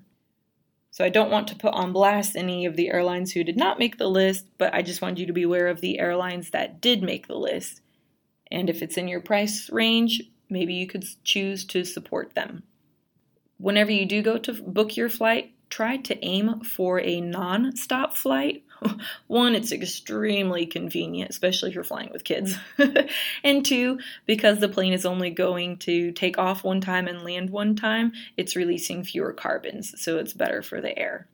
So 0.92 1.04
I 1.04 1.10
don't 1.10 1.32
want 1.32 1.48
to 1.48 1.56
put 1.56 1.74
on 1.74 1.92
blast 1.92 2.36
any 2.36 2.68
of 2.68 2.76
the 2.76 2.90
airlines 2.90 3.32
who 3.32 3.44
did 3.44 3.58
not 3.58 3.80
make 3.80 3.98
the 3.98 4.08
list, 4.08 4.46
but 4.60 4.76
I 4.76 4.84
just 4.84 5.02
want 5.02 5.18
you 5.18 5.26
to 5.26 5.34
be 5.34 5.42
aware 5.42 5.68
of 5.68 5.82
the 5.82 5.98
airlines 5.98 6.52
that 6.52 6.82
did 6.82 7.02
make 7.02 7.28
the 7.28 7.36
list. 7.36 7.82
And 8.54 8.70
if 8.70 8.82
it's 8.82 8.98
in 8.98 9.08
your 9.08 9.20
price 9.20 9.70
range, 9.72 10.22
maybe 10.50 10.76
you 10.76 10.88
could 10.88 11.04
choose 11.24 11.66
to 11.66 11.84
support 11.84 12.36
them. 12.36 12.64
Whenever 13.58 13.92
you 13.92 14.06
do 14.06 14.22
go 14.22 14.38
to 14.38 14.54
book 14.54 14.96
your 14.96 15.10
flight, 15.10 15.54
try 15.70 15.98
to 15.98 16.24
aim 16.24 16.62
for 16.62 17.00
a 17.00 17.20
non 17.20 17.76
stop 17.76 18.16
flight. 18.16 18.64
One, 19.28 19.56
it's 19.56 19.72
extremely 19.72 20.66
convenient, 20.68 21.32
especially 21.32 21.70
if 21.70 21.76
you're 21.76 21.84
flying 21.84 22.12
with 22.12 22.24
kids. 22.24 22.56
and 23.44 23.66
two, 23.66 24.00
because 24.26 24.60
the 24.60 24.70
plane 24.70 24.94
is 24.94 25.06
only 25.06 25.32
going 25.32 25.78
to 25.80 26.12
take 26.12 26.38
off 26.38 26.64
one 26.64 26.82
time 26.82 27.08
and 27.08 27.24
land 27.24 27.50
one 27.50 27.76
time, 27.76 28.12
it's 28.38 28.56
releasing 28.56 29.04
fewer 29.04 29.34
carbons, 29.34 30.00
so 30.00 30.18
it's 30.18 30.34
better 30.34 30.62
for 30.62 30.80
the 30.80 30.98
air. 30.98 31.28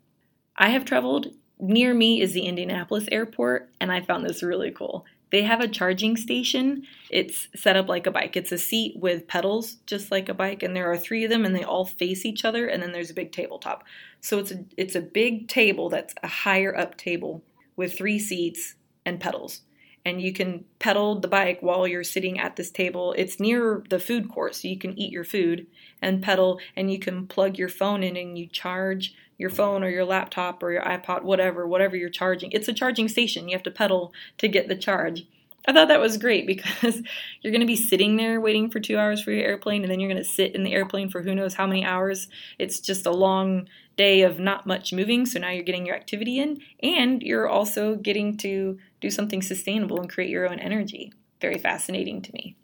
I 0.56 0.70
have 0.70 0.86
traveled 0.86 1.34
near 1.60 1.94
me 1.94 2.22
is 2.22 2.34
the 2.34 2.46
Indianapolis 2.46 3.08
airport, 3.12 3.70
and 3.82 3.92
I 3.92 4.02
found 4.02 4.26
this 4.26 4.44
really 4.44 4.72
cool. 4.72 5.06
They 5.32 5.44
have 5.44 5.62
a 5.62 5.68
charging 5.68 6.18
station. 6.18 6.88
It's 7.10 7.48
set 7.56 7.76
up 7.76 7.88
like 7.88 8.08
a 8.08 8.12
bike. 8.12 8.36
It's 8.36 8.52
a 8.52 8.58
seat 8.58 8.98
with 8.98 9.28
pedals, 9.28 9.78
just 9.86 10.12
like 10.12 10.30
a 10.30 10.34
bike, 10.34 10.64
and 10.64 10.76
there 10.76 10.92
are 10.92 10.98
three 10.98 11.24
of 11.24 11.30
them, 11.30 11.46
and 11.46 11.56
they 11.56 11.64
all 11.64 11.86
face 11.86 12.26
each 12.26 12.44
other. 12.44 12.68
And 12.68 12.82
then 12.82 12.92
there's 12.92 13.12
a 13.12 13.16
big 13.16 13.32
tabletop. 13.32 13.84
So 14.22 14.40
it's 14.40 14.52
a 14.52 14.66
it's 14.76 14.96
a 14.96 15.02
big 15.02 15.48
table 15.48 15.90
that's 15.90 16.14
a 16.24 16.28
higher 16.28 16.76
up 16.76 16.98
table 16.98 17.44
with 17.76 17.98
three 17.98 18.20
seats 18.20 18.76
and 19.06 19.20
pedals. 19.20 19.62
And 20.06 20.22
you 20.22 20.34
can 20.34 20.66
pedal 20.80 21.20
the 21.20 21.28
bike 21.28 21.60
while 21.62 21.88
you're 21.88 22.04
sitting 22.04 22.40
at 22.40 22.56
this 22.56 22.72
table. 22.72 23.14
It's 23.18 23.40
near 23.40 23.84
the 23.90 24.00
food 24.00 24.30
court, 24.30 24.56
so 24.56 24.68
you 24.68 24.78
can 24.78 24.98
eat 24.98 25.12
your 25.12 25.26
food 25.26 25.68
and 26.02 26.24
pedal, 26.24 26.60
and 26.76 26.92
you 26.92 27.00
can 27.00 27.28
plug 27.28 27.58
your 27.58 27.70
phone 27.70 28.02
in 28.02 28.16
and 28.16 28.38
you 28.38 28.48
charge 28.48 29.14
your 29.40 29.50
phone 29.50 29.84
or 29.84 29.90
your 29.90 30.06
laptop 30.06 30.62
or 30.62 30.72
your 30.72 30.84
iPod, 30.84 31.24
whatever, 31.24 31.66
whatever 31.66 31.96
you're 31.96 32.10
charging. 32.10 32.52
It's 32.52 32.68
a 32.68 32.74
charging 32.74 33.08
station. 33.08 33.48
You 33.48 33.56
have 33.56 33.64
to 33.64 33.72
pedal 33.72 34.14
to 34.38 34.48
get 34.48 34.68
the 34.68 34.76
charge. 34.76 35.26
I 35.68 35.74
thought 35.74 35.88
that 35.88 36.00
was 36.00 36.18
great 36.18 36.46
because 36.46 37.02
you're 37.42 37.52
going 37.52 37.62
to 37.62 37.68
be 37.68 37.76
sitting 37.76 38.18
there 38.18 38.40
waiting 38.42 38.70
for 38.70 38.80
two 38.80 38.98
hours 38.98 39.22
for 39.22 39.32
your 39.32 39.46
airplane, 39.46 39.82
and 39.84 39.92
then 39.92 40.00
you're 40.00 40.12
going 40.12 40.24
to 40.24 40.30
sit 40.30 40.56
in 40.56 40.64
the 40.64 40.74
airplane 40.74 41.10
for 41.10 41.22
who 41.22 41.34
knows 41.34 41.56
how 41.56 41.66
many 41.66 41.86
hours. 41.86 42.28
It's 42.58 42.80
just 42.80 43.06
a 43.06 43.12
long 43.12 43.68
day 43.96 44.22
of 44.22 44.40
not 44.40 44.68
much 44.68 44.94
moving, 44.94 45.26
so 45.26 45.40
now 45.40 45.52
you're 45.52 45.64
getting 45.64 45.86
your 45.86 45.96
activity 45.96 46.40
in, 46.40 46.62
and 46.82 47.22
you're 47.22 47.48
also 47.48 47.96
getting 47.96 48.38
to 48.38 48.78
do 49.00 49.10
something 49.10 49.42
sustainable 49.42 50.00
and 50.00 50.10
create 50.10 50.30
your 50.30 50.50
own 50.50 50.60
energy. 50.60 51.14
Very 51.40 51.58
fascinating 51.58 52.22
to 52.24 52.34
me. 52.34 52.56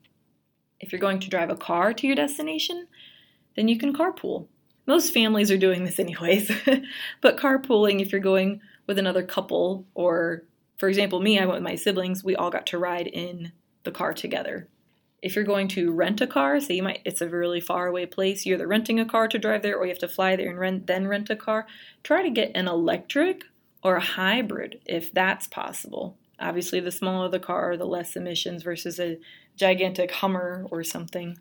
If 0.79 0.91
you're 0.91 0.99
going 0.99 1.19
to 1.19 1.29
drive 1.29 1.49
a 1.49 1.55
car 1.55 1.93
to 1.93 2.07
your 2.07 2.15
destination, 2.15 2.87
then 3.55 3.67
you 3.67 3.77
can 3.77 3.93
carpool. 3.93 4.47
Most 4.85 5.13
families 5.13 5.51
are 5.51 5.57
doing 5.57 5.83
this 5.83 5.99
anyways, 5.99 6.51
but 7.21 7.37
carpooling, 7.37 8.01
if 8.01 8.11
you're 8.11 8.21
going 8.21 8.61
with 8.87 8.99
another 8.99 9.23
couple, 9.23 9.85
or 9.95 10.43
for 10.77 10.89
example, 10.89 11.19
me, 11.19 11.39
I 11.39 11.45
went 11.45 11.55
with 11.55 11.71
my 11.71 11.75
siblings, 11.75 12.23
we 12.23 12.35
all 12.35 12.51
got 12.51 12.67
to 12.67 12.77
ride 12.77 13.07
in 13.07 13.51
the 13.83 13.91
car 13.91 14.13
together. 14.13 14.67
If 15.21 15.35
you're 15.35 15.43
going 15.43 15.69
to 15.69 15.91
rent 15.91 16.21
a 16.21 16.27
car, 16.27 16.59
say 16.59 16.75
you 16.75 16.83
might 16.83 17.01
it's 17.03 17.21
a 17.21 17.27
really 17.27 17.61
far 17.61 17.87
away 17.87 18.05
place, 18.05 18.45
you're 18.45 18.55
either 18.55 18.67
renting 18.67 18.99
a 18.99 19.05
car 19.05 19.27
to 19.27 19.39
drive 19.39 19.63
there 19.63 19.75
or 19.75 19.85
you 19.85 19.91
have 19.91 19.99
to 19.99 20.07
fly 20.07 20.35
there 20.35 20.49
and 20.49 20.59
rent 20.59 20.87
then 20.87 21.07
rent 21.07 21.29
a 21.29 21.35
car, 21.35 21.65
try 22.03 22.21
to 22.21 22.29
get 22.29 22.51
an 22.53 22.67
electric 22.67 23.43
or 23.83 23.95
a 23.95 24.01
hybrid 24.01 24.81
if 24.85 25.11
that's 25.11 25.47
possible. 25.47 26.17
Obviously, 26.39 26.79
the 26.79 26.91
smaller 26.91 27.29
the 27.29 27.39
car, 27.39 27.77
the 27.77 27.85
less 27.85 28.15
emissions 28.15 28.61
versus 28.61 28.99
a 28.99 29.17
gigantic 29.55 30.11
Hummer 30.11 30.67
or 30.69 30.83
something. 30.83 31.39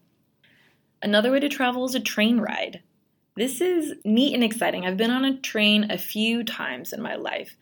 Another 1.03 1.33
way 1.33 1.41
to 1.41 1.49
travel 1.49 1.85
is 1.85 1.95
a 1.95 2.01
train 2.01 2.39
ride. 2.39 2.83
This 3.37 3.61
is 3.61 3.95
neat 4.05 4.35
and 4.35 4.45
exciting. 4.45 4.87
I've 4.87 4.97
been 4.97 5.11
on 5.11 5.25
a 5.25 5.37
train 5.39 5.91
a 5.91 5.99
few 5.99 6.45
times 6.45 6.93
in 6.93 7.03
my 7.03 7.17
life. 7.17 7.57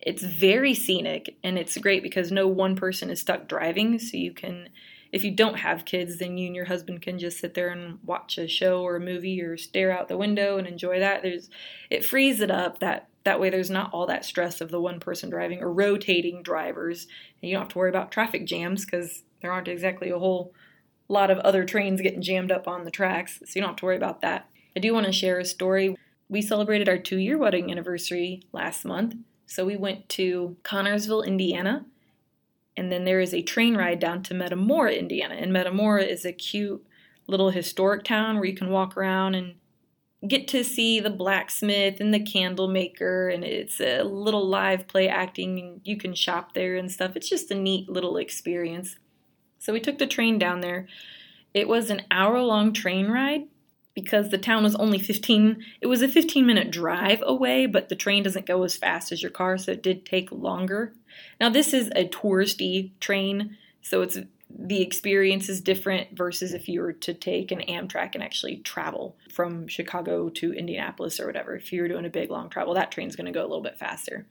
It's 0.00 0.22
very 0.22 0.74
scenic 0.74 1.36
and 1.42 1.58
it's 1.58 1.76
great 1.78 2.04
because 2.04 2.30
no 2.30 2.46
one 2.46 2.76
person 2.76 3.10
is 3.10 3.20
stuck 3.20 3.48
driving, 3.48 3.98
so 3.98 4.16
you 4.16 4.32
can 4.32 4.68
if 5.10 5.24
you 5.24 5.30
don't 5.30 5.58
have 5.58 5.86
kids, 5.86 6.18
then 6.18 6.36
you 6.36 6.46
and 6.46 6.54
your 6.54 6.66
husband 6.66 7.00
can 7.00 7.18
just 7.18 7.38
sit 7.38 7.54
there 7.54 7.70
and 7.70 7.98
watch 8.04 8.36
a 8.36 8.46
show 8.46 8.82
or 8.82 8.96
a 8.96 9.00
movie 9.00 9.40
or 9.40 9.56
stare 9.56 9.90
out 9.90 10.08
the 10.08 10.18
window 10.18 10.58
and 10.58 10.68
enjoy 10.68 11.00
that. 11.00 11.22
There's 11.22 11.50
it 11.90 12.04
frees 12.04 12.40
it 12.40 12.50
up 12.50 12.78
that 12.78 13.08
that 13.24 13.40
way 13.40 13.50
there's 13.50 13.70
not 13.70 13.92
all 13.92 14.06
that 14.06 14.24
stress 14.24 14.60
of 14.60 14.70
the 14.70 14.80
one 14.80 15.00
person 15.00 15.30
driving 15.30 15.62
or 15.62 15.72
rotating 15.72 16.42
drivers 16.42 17.08
and 17.42 17.50
you 17.50 17.56
don't 17.56 17.64
have 17.64 17.72
to 17.72 17.78
worry 17.78 17.90
about 17.90 18.12
traffic 18.12 18.46
jams 18.46 18.84
because 18.84 19.24
there 19.42 19.50
aren't 19.52 19.68
exactly 19.68 20.10
a 20.10 20.18
whole 20.18 20.52
lot 21.08 21.30
of 21.30 21.38
other 21.38 21.64
trains 21.64 22.00
getting 22.00 22.22
jammed 22.22 22.52
up 22.52 22.68
on 22.68 22.84
the 22.84 22.90
tracks, 22.90 23.40
so 23.40 23.52
you 23.54 23.60
don't 23.62 23.70
have 23.70 23.76
to 23.76 23.84
worry 23.84 23.96
about 23.96 24.20
that. 24.20 24.48
I 24.76 24.80
do 24.80 24.92
want 24.92 25.06
to 25.06 25.12
share 25.12 25.38
a 25.38 25.44
story. 25.44 25.96
We 26.28 26.42
celebrated 26.42 26.88
our 26.88 26.98
two 26.98 27.18
year 27.18 27.38
wedding 27.38 27.70
anniversary 27.70 28.42
last 28.52 28.84
month. 28.84 29.16
So 29.46 29.64
we 29.64 29.76
went 29.76 30.08
to 30.10 30.56
Connersville, 30.62 31.26
Indiana, 31.26 31.86
and 32.76 32.92
then 32.92 33.04
there 33.04 33.20
is 33.20 33.32
a 33.32 33.42
train 33.42 33.76
ride 33.76 33.98
down 33.98 34.22
to 34.24 34.34
Metamora, 34.34 34.92
Indiana. 34.92 35.34
And 35.34 35.52
Metamora 35.52 36.04
is 36.04 36.24
a 36.24 36.32
cute 36.32 36.86
little 37.26 37.50
historic 37.50 38.04
town 38.04 38.36
where 38.36 38.44
you 38.44 38.54
can 38.54 38.70
walk 38.70 38.96
around 38.96 39.34
and 39.34 39.54
get 40.26 40.48
to 40.48 40.64
see 40.64 41.00
the 41.00 41.10
blacksmith 41.10 42.00
and 42.00 42.12
the 42.12 42.20
candle 42.20 42.66
maker 42.66 43.28
and 43.28 43.44
it's 43.44 43.80
a 43.80 44.02
little 44.02 44.46
live 44.46 44.88
play 44.88 45.08
acting 45.08 45.60
and 45.60 45.80
you 45.84 45.96
can 45.96 46.14
shop 46.14 46.54
there 46.54 46.76
and 46.76 46.90
stuff. 46.90 47.14
It's 47.14 47.28
just 47.28 47.50
a 47.50 47.54
neat 47.54 47.88
little 47.88 48.16
experience. 48.16 48.96
So 49.58 49.72
we 49.72 49.80
took 49.80 49.98
the 49.98 50.06
train 50.06 50.38
down 50.38 50.60
there. 50.60 50.88
It 51.54 51.68
was 51.68 51.90
an 51.90 52.02
hour 52.10 52.40
long 52.40 52.72
train 52.72 53.08
ride 53.08 53.42
because 54.00 54.28
the 54.28 54.38
town 54.38 54.62
was 54.62 54.76
only 54.76 54.96
15 55.00 55.60
it 55.80 55.88
was 55.88 56.02
a 56.02 56.08
15 56.08 56.46
minute 56.46 56.70
drive 56.70 57.20
away 57.26 57.66
but 57.66 57.88
the 57.88 57.96
train 57.96 58.22
doesn't 58.22 58.46
go 58.46 58.62
as 58.62 58.76
fast 58.76 59.10
as 59.10 59.22
your 59.22 59.30
car 59.30 59.58
so 59.58 59.72
it 59.72 59.82
did 59.82 60.06
take 60.06 60.30
longer. 60.30 60.92
Now 61.40 61.48
this 61.48 61.74
is 61.74 61.88
a 61.96 62.06
touristy 62.06 62.92
train 63.00 63.56
so 63.82 64.02
it's 64.02 64.16
the 64.48 64.82
experience 64.82 65.48
is 65.48 65.60
different 65.60 66.16
versus 66.16 66.54
if 66.54 66.68
you 66.68 66.80
were 66.80 66.92
to 66.92 67.12
take 67.12 67.50
an 67.50 67.60
amtrak 67.68 68.14
and 68.14 68.22
actually 68.22 68.58
travel 68.58 69.16
from 69.32 69.66
chicago 69.66 70.28
to 70.28 70.52
indianapolis 70.52 71.18
or 71.18 71.26
whatever. 71.26 71.56
If 71.56 71.72
you 71.72 71.82
were 71.82 71.88
doing 71.88 72.06
a 72.06 72.10
big 72.10 72.30
long 72.30 72.50
travel 72.50 72.74
that 72.74 72.92
train's 72.92 73.16
going 73.16 73.26
to 73.26 73.32
go 73.32 73.42
a 73.42 73.48
little 73.48 73.64
bit 73.64 73.80
faster. 73.80 74.26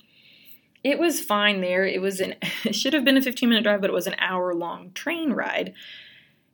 It 0.81 0.97
was 0.97 1.19
fine 1.19 1.59
there. 1.59 1.83
It 1.83 2.01
was 2.01 2.21
an 2.21 2.35
it 2.63 2.73
should 2.73 2.93
have 2.93 3.03
been 3.03 3.17
a 3.17 3.21
15 3.21 3.49
minute 3.49 3.65
drive 3.65 3.81
but 3.81 3.89
it 3.89 3.93
was 3.93 4.07
an 4.07 4.15
hour 4.17 4.53
long 4.53 4.91
train 4.93 5.33
ride 5.33 5.73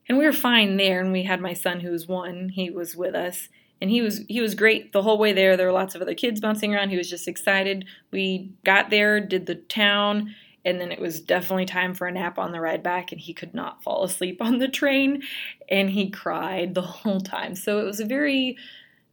and 0.07 0.17
we 0.17 0.25
were 0.25 0.33
fine 0.33 0.77
there 0.77 0.99
and 0.99 1.11
we 1.11 1.23
had 1.23 1.41
my 1.41 1.53
son 1.53 1.79
who 1.79 1.91
was 1.91 2.07
one. 2.07 2.49
He 2.49 2.69
was 2.69 2.95
with 2.95 3.15
us 3.15 3.49
and 3.81 3.89
he 3.89 4.01
was 4.01 4.21
he 4.27 4.41
was 4.41 4.55
great 4.55 4.91
the 4.91 5.01
whole 5.01 5.17
way 5.17 5.33
there. 5.33 5.55
There 5.55 5.67
were 5.67 5.73
lots 5.73 5.95
of 5.95 6.01
other 6.01 6.15
kids 6.15 6.39
bouncing 6.39 6.73
around. 6.73 6.89
He 6.89 6.97
was 6.97 7.09
just 7.09 7.27
excited. 7.27 7.85
We 8.11 8.51
got 8.65 8.89
there 8.89 9.19
did 9.19 9.45
the 9.45 9.55
town 9.55 10.35
and 10.65 10.79
then 10.79 10.91
it 10.91 10.99
was 10.99 11.19
definitely 11.19 11.65
time 11.65 11.93
for 11.93 12.07
a 12.07 12.11
nap 12.11 12.39
on 12.39 12.51
the 12.51 12.61
ride 12.61 12.83
back 12.83 13.11
and 13.11 13.19
he 13.19 13.33
could 13.33 13.53
not 13.53 13.83
fall 13.83 14.03
asleep 14.03 14.41
on 14.41 14.59
the 14.59 14.67
train 14.67 15.23
and 15.69 15.89
he 15.89 16.09
cried 16.09 16.75
the 16.75 16.81
whole 16.81 17.19
time. 17.19 17.55
So 17.55 17.79
it 17.79 17.83
was 17.83 17.99
a 17.99 18.05
very 18.05 18.57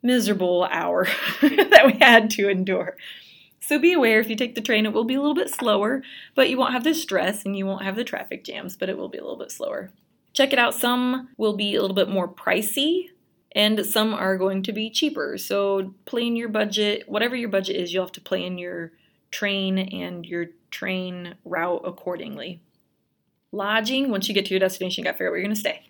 miserable 0.02 0.68
hour 0.70 1.04
that 1.42 1.82
we 1.86 1.98
had 1.98 2.30
to 2.30 2.48
endure. 2.48 2.96
So 3.60 3.78
be 3.78 3.92
aware 3.92 4.18
if 4.18 4.28
you 4.28 4.36
take 4.36 4.56
the 4.56 4.60
train 4.60 4.86
it 4.86 4.92
will 4.92 5.04
be 5.04 5.14
a 5.14 5.20
little 5.20 5.34
bit 5.34 5.50
slower 5.50 6.02
but 6.34 6.50
you 6.50 6.56
won't 6.56 6.72
have 6.72 6.82
the 6.82 6.94
stress 6.94 7.44
and 7.44 7.56
you 7.56 7.66
won't 7.66 7.84
have 7.84 7.94
the 7.94 8.02
traffic 8.02 8.42
jams 8.42 8.76
but 8.76 8.88
it 8.88 8.96
will 8.96 9.08
be 9.08 9.18
a 9.18 9.22
little 9.22 9.38
bit 9.38 9.52
slower 9.52 9.92
check 10.32 10.52
it 10.52 10.58
out. 10.58 10.74
Some 10.74 11.28
will 11.36 11.56
be 11.56 11.74
a 11.74 11.80
little 11.80 11.96
bit 11.96 12.08
more 12.08 12.28
pricey 12.28 13.10
and 13.52 13.84
some 13.84 14.14
are 14.14 14.38
going 14.38 14.62
to 14.64 14.72
be 14.72 14.90
cheaper. 14.90 15.36
So 15.38 15.94
plan 16.04 16.36
your 16.36 16.48
budget, 16.48 17.08
whatever 17.08 17.34
your 17.34 17.48
budget 17.48 17.76
is, 17.76 17.92
you'll 17.92 18.04
have 18.04 18.12
to 18.12 18.20
plan 18.20 18.58
your 18.58 18.92
train 19.30 19.78
and 19.78 20.24
your 20.24 20.46
train 20.70 21.34
route 21.44 21.82
accordingly. 21.84 22.62
Lodging, 23.52 24.10
once 24.10 24.28
you 24.28 24.34
get 24.34 24.46
to 24.46 24.50
your 24.50 24.60
destination, 24.60 25.02
you 25.02 25.04
got 25.04 25.12
to 25.12 25.14
figure 25.14 25.28
out 25.28 25.32
where 25.32 25.40
you're 25.40 25.48
to 25.48 25.56
stay. 25.56 25.82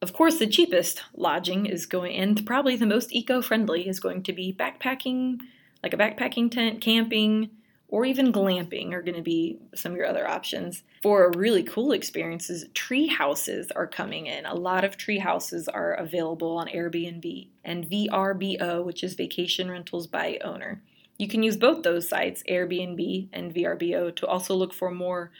Of 0.00 0.12
course, 0.12 0.38
the 0.38 0.46
cheapest 0.46 1.02
lodging 1.14 1.66
is 1.66 1.86
going, 1.86 2.16
and 2.16 2.46
probably 2.46 2.76
the 2.76 2.86
most 2.86 3.12
eco 3.12 3.42
friendly 3.42 3.88
is 3.88 4.00
going 4.00 4.22
to 4.24 4.32
be 4.32 4.54
backpacking, 4.58 5.40
like 5.82 5.92
a 5.92 5.96
backpacking 5.96 6.50
tent, 6.50 6.80
camping, 6.80 7.50
or 7.88 8.04
even 8.04 8.32
glamping 8.32 8.92
are 8.92 9.02
going 9.02 9.16
to 9.16 9.22
be 9.22 9.58
some 9.74 9.92
of 9.92 9.98
your 9.98 10.06
other 10.06 10.28
options. 10.28 10.82
For 11.02 11.30
really 11.36 11.62
cool 11.62 11.92
experiences, 11.92 12.66
tree 12.74 13.06
houses 13.06 13.70
are 13.70 13.86
coming 13.86 14.26
in. 14.26 14.44
A 14.44 14.54
lot 14.54 14.84
of 14.84 14.96
tree 14.96 15.18
houses 15.18 15.68
are 15.68 15.92
available 15.92 16.56
on 16.56 16.68
Airbnb 16.68 17.48
and 17.64 17.88
VRBO, 17.88 18.84
which 18.84 19.04
is 19.04 19.14
Vacation 19.14 19.70
Rentals 19.70 20.06
by 20.06 20.38
Owner. 20.44 20.82
You 21.18 21.28
can 21.28 21.42
use 21.42 21.56
both 21.56 21.82
those 21.82 22.08
sites, 22.08 22.42
Airbnb 22.48 23.28
and 23.32 23.54
VRBO, 23.54 24.14
to 24.16 24.26
also 24.26 24.54
look 24.54 24.74
for 24.74 24.90
more 24.90 25.30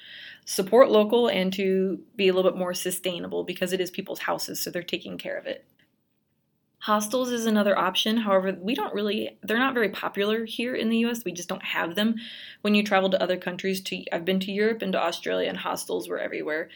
support 0.45 0.91
local 0.91 1.29
and 1.29 1.53
to 1.55 2.01
be 2.15 2.29
a 2.29 2.33
little 2.33 2.51
bit 2.51 2.59
more 2.59 2.73
sustainable 2.73 3.45
because 3.45 3.73
it 3.73 3.81
is 3.81 3.91
people's 3.91 4.21
houses, 4.21 4.61
so 4.61 4.71
they're 4.71 4.83
taking 4.83 5.19
care 5.19 5.37
of 5.37 5.47
it. 5.47 5.65
Hostels 6.79 7.31
is 7.31 7.47
another 7.47 7.77
option. 7.77 8.19
However, 8.19 8.57
we 8.61 8.75
don't 8.75 8.95
really 8.95 9.39
they're 9.43 9.59
not 9.59 9.75
very 9.75 9.89
popular 9.89 10.45
here 10.45 10.75
in 10.75 10.89
the 10.89 10.99
US. 10.99 11.25
We 11.25 11.33
just 11.33 11.49
don't 11.49 11.65
have 11.65 11.95
them. 11.95 12.17
When 12.61 12.75
you 12.75 12.85
travel 12.85 13.11
to 13.11 13.23
other 13.23 13.37
countries 13.37 13.81
to 13.83 14.05
I've 14.13 14.25
been 14.25 14.41
to 14.41 14.53
Europe 14.53 14.83
and 14.83 14.93
to 14.93 15.03
Australia 15.03 15.49
and 15.49 15.59
hostels 15.59 16.09
were 16.09 16.19
everywhere. 16.19 16.69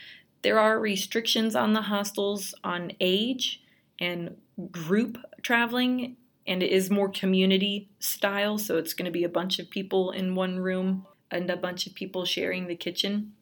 There 0.43 0.59
are 0.59 0.81
restrictions 0.81 1.55
on 1.55 1.75
the 1.75 1.83
hostels 1.83 2.55
on 2.65 2.93
age 3.01 3.63
and 3.99 4.37
group 4.73 5.19
traveling 5.43 6.17
and 6.47 6.63
it 6.63 6.71
is 6.71 6.91
more 6.91 7.09
community 7.09 7.89
style, 8.01 8.59
so 8.59 8.77
it's 8.77 8.95
going 8.95 9.05
to 9.05 9.13
be 9.13 9.25
a 9.25 9.29
bunch 9.29 9.59
of 9.59 9.71
people 9.71 10.11
in 10.11 10.35
one 10.35 10.59
room 10.59 11.07
and 11.31 11.49
a 11.49 11.57
bunch 11.57 11.87
of 11.87 11.95
people 11.95 12.25
sharing 12.25 12.67
the 12.67 12.75
kitchen. 12.75 13.33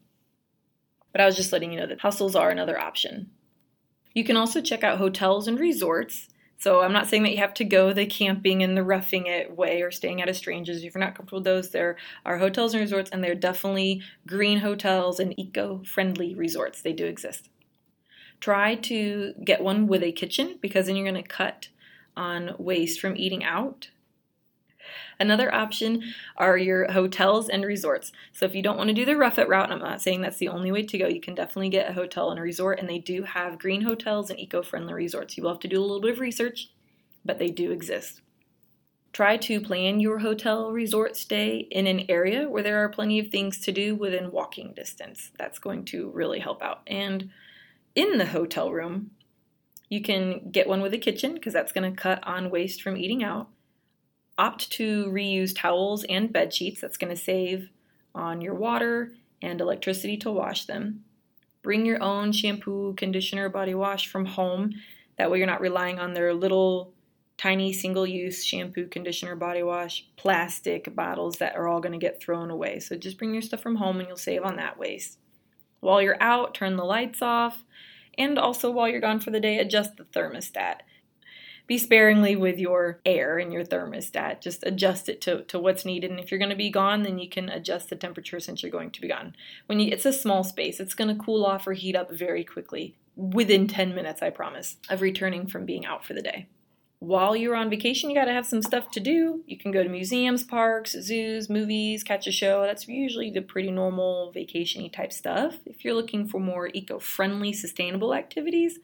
But 1.12 1.22
I 1.22 1.26
was 1.26 1.36
just 1.36 1.52
letting 1.52 1.72
you 1.72 1.80
know 1.80 1.86
that 1.86 2.00
hostels 2.00 2.36
are 2.36 2.50
another 2.50 2.78
option. 2.78 3.30
You 4.12 4.24
can 4.24 4.36
also 4.36 4.60
check 4.60 4.84
out 4.84 4.98
hotels 4.98 5.48
and 5.48 5.58
resorts. 5.58 6.28
So 6.60 6.82
I'm 6.82 6.92
not 6.92 7.06
saying 7.06 7.22
that 7.22 7.30
you 7.30 7.38
have 7.38 7.54
to 7.54 7.64
go 7.64 7.92
the 7.92 8.04
camping 8.04 8.64
and 8.64 8.76
the 8.76 8.82
roughing 8.82 9.26
it 9.26 9.56
way 9.56 9.80
or 9.80 9.92
staying 9.92 10.20
at 10.20 10.28
a 10.28 10.34
strangers. 10.34 10.82
If 10.82 10.92
you're 10.92 11.04
not 11.04 11.14
comfortable 11.14 11.38
with 11.38 11.44
those, 11.44 11.70
there 11.70 11.96
are 12.26 12.38
hotels 12.38 12.74
and 12.74 12.80
resorts, 12.80 13.10
and 13.10 13.22
they're 13.22 13.36
definitely 13.36 14.02
green 14.26 14.58
hotels 14.58 15.20
and 15.20 15.38
eco-friendly 15.38 16.34
resorts. 16.34 16.82
They 16.82 16.92
do 16.92 17.06
exist. 17.06 17.48
Try 18.40 18.74
to 18.74 19.34
get 19.44 19.62
one 19.62 19.86
with 19.86 20.02
a 20.02 20.10
kitchen 20.10 20.58
because 20.60 20.86
then 20.86 20.96
you're 20.96 21.08
going 21.08 21.22
to 21.22 21.28
cut 21.28 21.68
on 22.16 22.56
waste 22.58 23.00
from 23.00 23.16
eating 23.16 23.44
out. 23.44 23.90
Another 25.20 25.52
option 25.54 26.02
are 26.36 26.56
your 26.56 26.90
hotels 26.92 27.48
and 27.48 27.64
resorts. 27.64 28.12
So 28.32 28.46
if 28.46 28.54
you 28.54 28.62
don't 28.62 28.76
want 28.76 28.88
to 28.88 28.94
do 28.94 29.04
the 29.04 29.16
rough 29.16 29.38
it 29.38 29.48
route, 29.48 29.70
I'm 29.70 29.78
not 29.78 30.02
saying 30.02 30.20
that's 30.20 30.38
the 30.38 30.48
only 30.48 30.70
way 30.70 30.82
to 30.82 30.98
go, 30.98 31.08
you 31.08 31.20
can 31.20 31.34
definitely 31.34 31.70
get 31.70 31.90
a 31.90 31.94
hotel 31.94 32.30
and 32.30 32.38
a 32.38 32.42
resort, 32.42 32.78
and 32.78 32.88
they 32.88 32.98
do 32.98 33.22
have 33.22 33.58
green 33.58 33.82
hotels 33.82 34.30
and 34.30 34.38
eco-friendly 34.38 34.94
resorts. 34.94 35.36
You 35.36 35.42
will 35.42 35.50
have 35.50 35.60
to 35.60 35.68
do 35.68 35.78
a 35.78 35.82
little 35.82 36.00
bit 36.00 36.12
of 36.12 36.20
research, 36.20 36.70
but 37.24 37.38
they 37.38 37.50
do 37.50 37.72
exist. 37.72 38.20
Try 39.12 39.36
to 39.38 39.60
plan 39.60 40.00
your 40.00 40.18
hotel 40.18 40.70
resort 40.70 41.16
stay 41.16 41.66
in 41.70 41.86
an 41.86 42.04
area 42.08 42.48
where 42.48 42.62
there 42.62 42.84
are 42.84 42.88
plenty 42.88 43.18
of 43.18 43.28
things 43.28 43.58
to 43.60 43.72
do 43.72 43.96
within 43.96 44.30
walking 44.30 44.74
distance. 44.74 45.32
That's 45.38 45.58
going 45.58 45.86
to 45.86 46.10
really 46.10 46.40
help 46.40 46.62
out. 46.62 46.82
And 46.86 47.30
in 47.94 48.18
the 48.18 48.26
hotel 48.26 48.70
room, 48.70 49.12
you 49.88 50.02
can 50.02 50.50
get 50.50 50.68
one 50.68 50.82
with 50.82 50.92
a 50.92 50.98
kitchen 50.98 51.32
because 51.34 51.54
that's 51.54 51.72
going 51.72 51.90
to 51.90 52.00
cut 52.00 52.24
on 52.26 52.50
waste 52.50 52.82
from 52.82 52.96
eating 52.96 53.24
out. 53.24 53.48
Opt 54.38 54.70
to 54.72 55.06
reuse 55.06 55.54
towels 55.54 56.04
and 56.04 56.32
bed 56.32 56.54
sheets. 56.54 56.80
That's 56.80 56.96
going 56.96 57.14
to 57.14 57.20
save 57.20 57.70
on 58.14 58.40
your 58.40 58.54
water 58.54 59.12
and 59.42 59.60
electricity 59.60 60.16
to 60.18 60.30
wash 60.30 60.64
them. 60.64 61.04
Bring 61.62 61.84
your 61.84 62.02
own 62.02 62.32
shampoo, 62.32 62.94
conditioner, 62.94 63.48
body 63.48 63.74
wash 63.74 64.06
from 64.06 64.24
home. 64.24 64.72
That 65.16 65.30
way 65.30 65.38
you're 65.38 65.46
not 65.46 65.60
relying 65.60 65.98
on 65.98 66.14
their 66.14 66.32
little 66.32 66.92
tiny 67.36 67.72
single 67.72 68.06
use 68.06 68.44
shampoo, 68.44 68.86
conditioner, 68.86 69.36
body 69.36 69.62
wash, 69.62 70.06
plastic 70.16 70.94
bottles 70.94 71.36
that 71.38 71.56
are 71.56 71.68
all 71.68 71.80
going 71.80 71.92
to 71.92 71.98
get 71.98 72.22
thrown 72.22 72.50
away. 72.50 72.78
So 72.78 72.96
just 72.96 73.18
bring 73.18 73.32
your 73.32 73.42
stuff 73.42 73.60
from 73.60 73.76
home 73.76 73.98
and 73.98 74.08
you'll 74.08 74.16
save 74.16 74.44
on 74.44 74.56
that 74.56 74.78
waste. 74.78 75.18
While 75.80 76.00
you're 76.00 76.20
out, 76.22 76.54
turn 76.54 76.76
the 76.76 76.84
lights 76.84 77.22
off 77.22 77.64
and 78.18 78.36
also, 78.36 78.70
while 78.70 78.88
you're 78.88 79.00
gone 79.00 79.20
for 79.20 79.30
the 79.30 79.38
day, 79.38 79.58
adjust 79.58 79.96
the 79.96 80.04
thermostat. 80.04 80.78
Be 81.68 81.78
sparingly 81.78 82.34
with 82.34 82.58
your 82.58 82.98
air 83.06 83.38
and 83.38 83.52
your 83.52 83.62
thermostat. 83.62 84.40
Just 84.40 84.64
adjust 84.66 85.08
it 85.08 85.20
to, 85.20 85.44
to 85.44 85.58
what's 85.60 85.84
needed. 85.84 86.10
And 86.10 86.18
if 86.18 86.32
you're 86.32 86.38
going 86.38 86.50
to 86.50 86.56
be 86.56 86.70
gone, 86.70 87.04
then 87.04 87.20
you 87.20 87.28
can 87.28 87.48
adjust 87.48 87.90
the 87.90 87.96
temperature 87.96 88.40
since 88.40 88.62
you're 88.62 88.72
going 88.72 88.90
to 88.90 89.00
be 89.00 89.08
gone. 89.08 89.36
When 89.66 89.78
you, 89.78 89.92
it's 89.92 90.06
a 90.06 90.12
small 90.12 90.42
space, 90.42 90.80
it's 90.80 90.94
going 90.94 91.14
to 91.14 91.24
cool 91.24 91.46
off 91.46 91.66
or 91.66 91.74
heat 91.74 91.94
up 91.94 92.10
very 92.10 92.42
quickly. 92.42 92.96
Within 93.14 93.68
10 93.68 93.94
minutes, 93.94 94.22
I 94.22 94.30
promise, 94.30 94.78
of 94.88 95.00
returning 95.00 95.46
from 95.46 95.64
being 95.64 95.86
out 95.86 96.04
for 96.04 96.14
the 96.14 96.22
day 96.22 96.48
while 97.00 97.36
you're 97.36 97.54
on 97.54 97.70
vacation, 97.70 98.10
you 98.10 98.16
got 98.16 98.24
to 98.24 98.32
have 98.32 98.46
some 98.46 98.62
stuff 98.62 98.90
to 98.90 99.00
do. 99.00 99.42
You 99.46 99.56
can 99.56 99.70
go 99.70 99.82
to 99.82 99.88
museums, 99.88 100.42
parks, 100.42 100.96
zoos, 101.00 101.48
movies, 101.48 102.02
catch 102.02 102.26
a 102.26 102.32
show. 102.32 102.62
That's 102.62 102.88
usually 102.88 103.30
the 103.30 103.40
pretty 103.40 103.70
normal 103.70 104.32
vacationy 104.34 104.92
type 104.92 105.12
stuff. 105.12 105.58
If 105.64 105.84
you're 105.84 105.94
looking 105.94 106.26
for 106.26 106.40
more 106.40 106.70
eco-friendly, 106.74 107.52
sustainable 107.52 108.14
activities, 108.14 108.80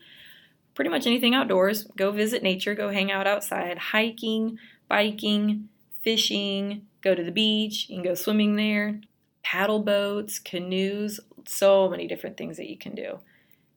pretty 0.75 0.91
much 0.91 1.07
anything 1.07 1.35
outdoors. 1.35 1.85
Go 1.97 2.11
visit 2.11 2.43
nature, 2.43 2.75
go 2.75 2.91
hang 2.91 3.11
out 3.11 3.27
outside, 3.27 3.79
hiking, 3.79 4.59
biking, 4.89 5.69
fishing, 6.03 6.87
go 7.01 7.15
to 7.15 7.23
the 7.23 7.33
beach, 7.33 7.89
you 7.89 7.97
can 7.97 8.05
go 8.05 8.15
swimming 8.15 8.57
there, 8.57 9.01
paddle 9.43 9.81
boats, 9.81 10.39
canoes, 10.39 11.21
so 11.47 11.89
many 11.89 12.07
different 12.07 12.37
things 12.37 12.57
that 12.57 12.69
you 12.69 12.79
can 12.79 12.95
do. 12.95 13.19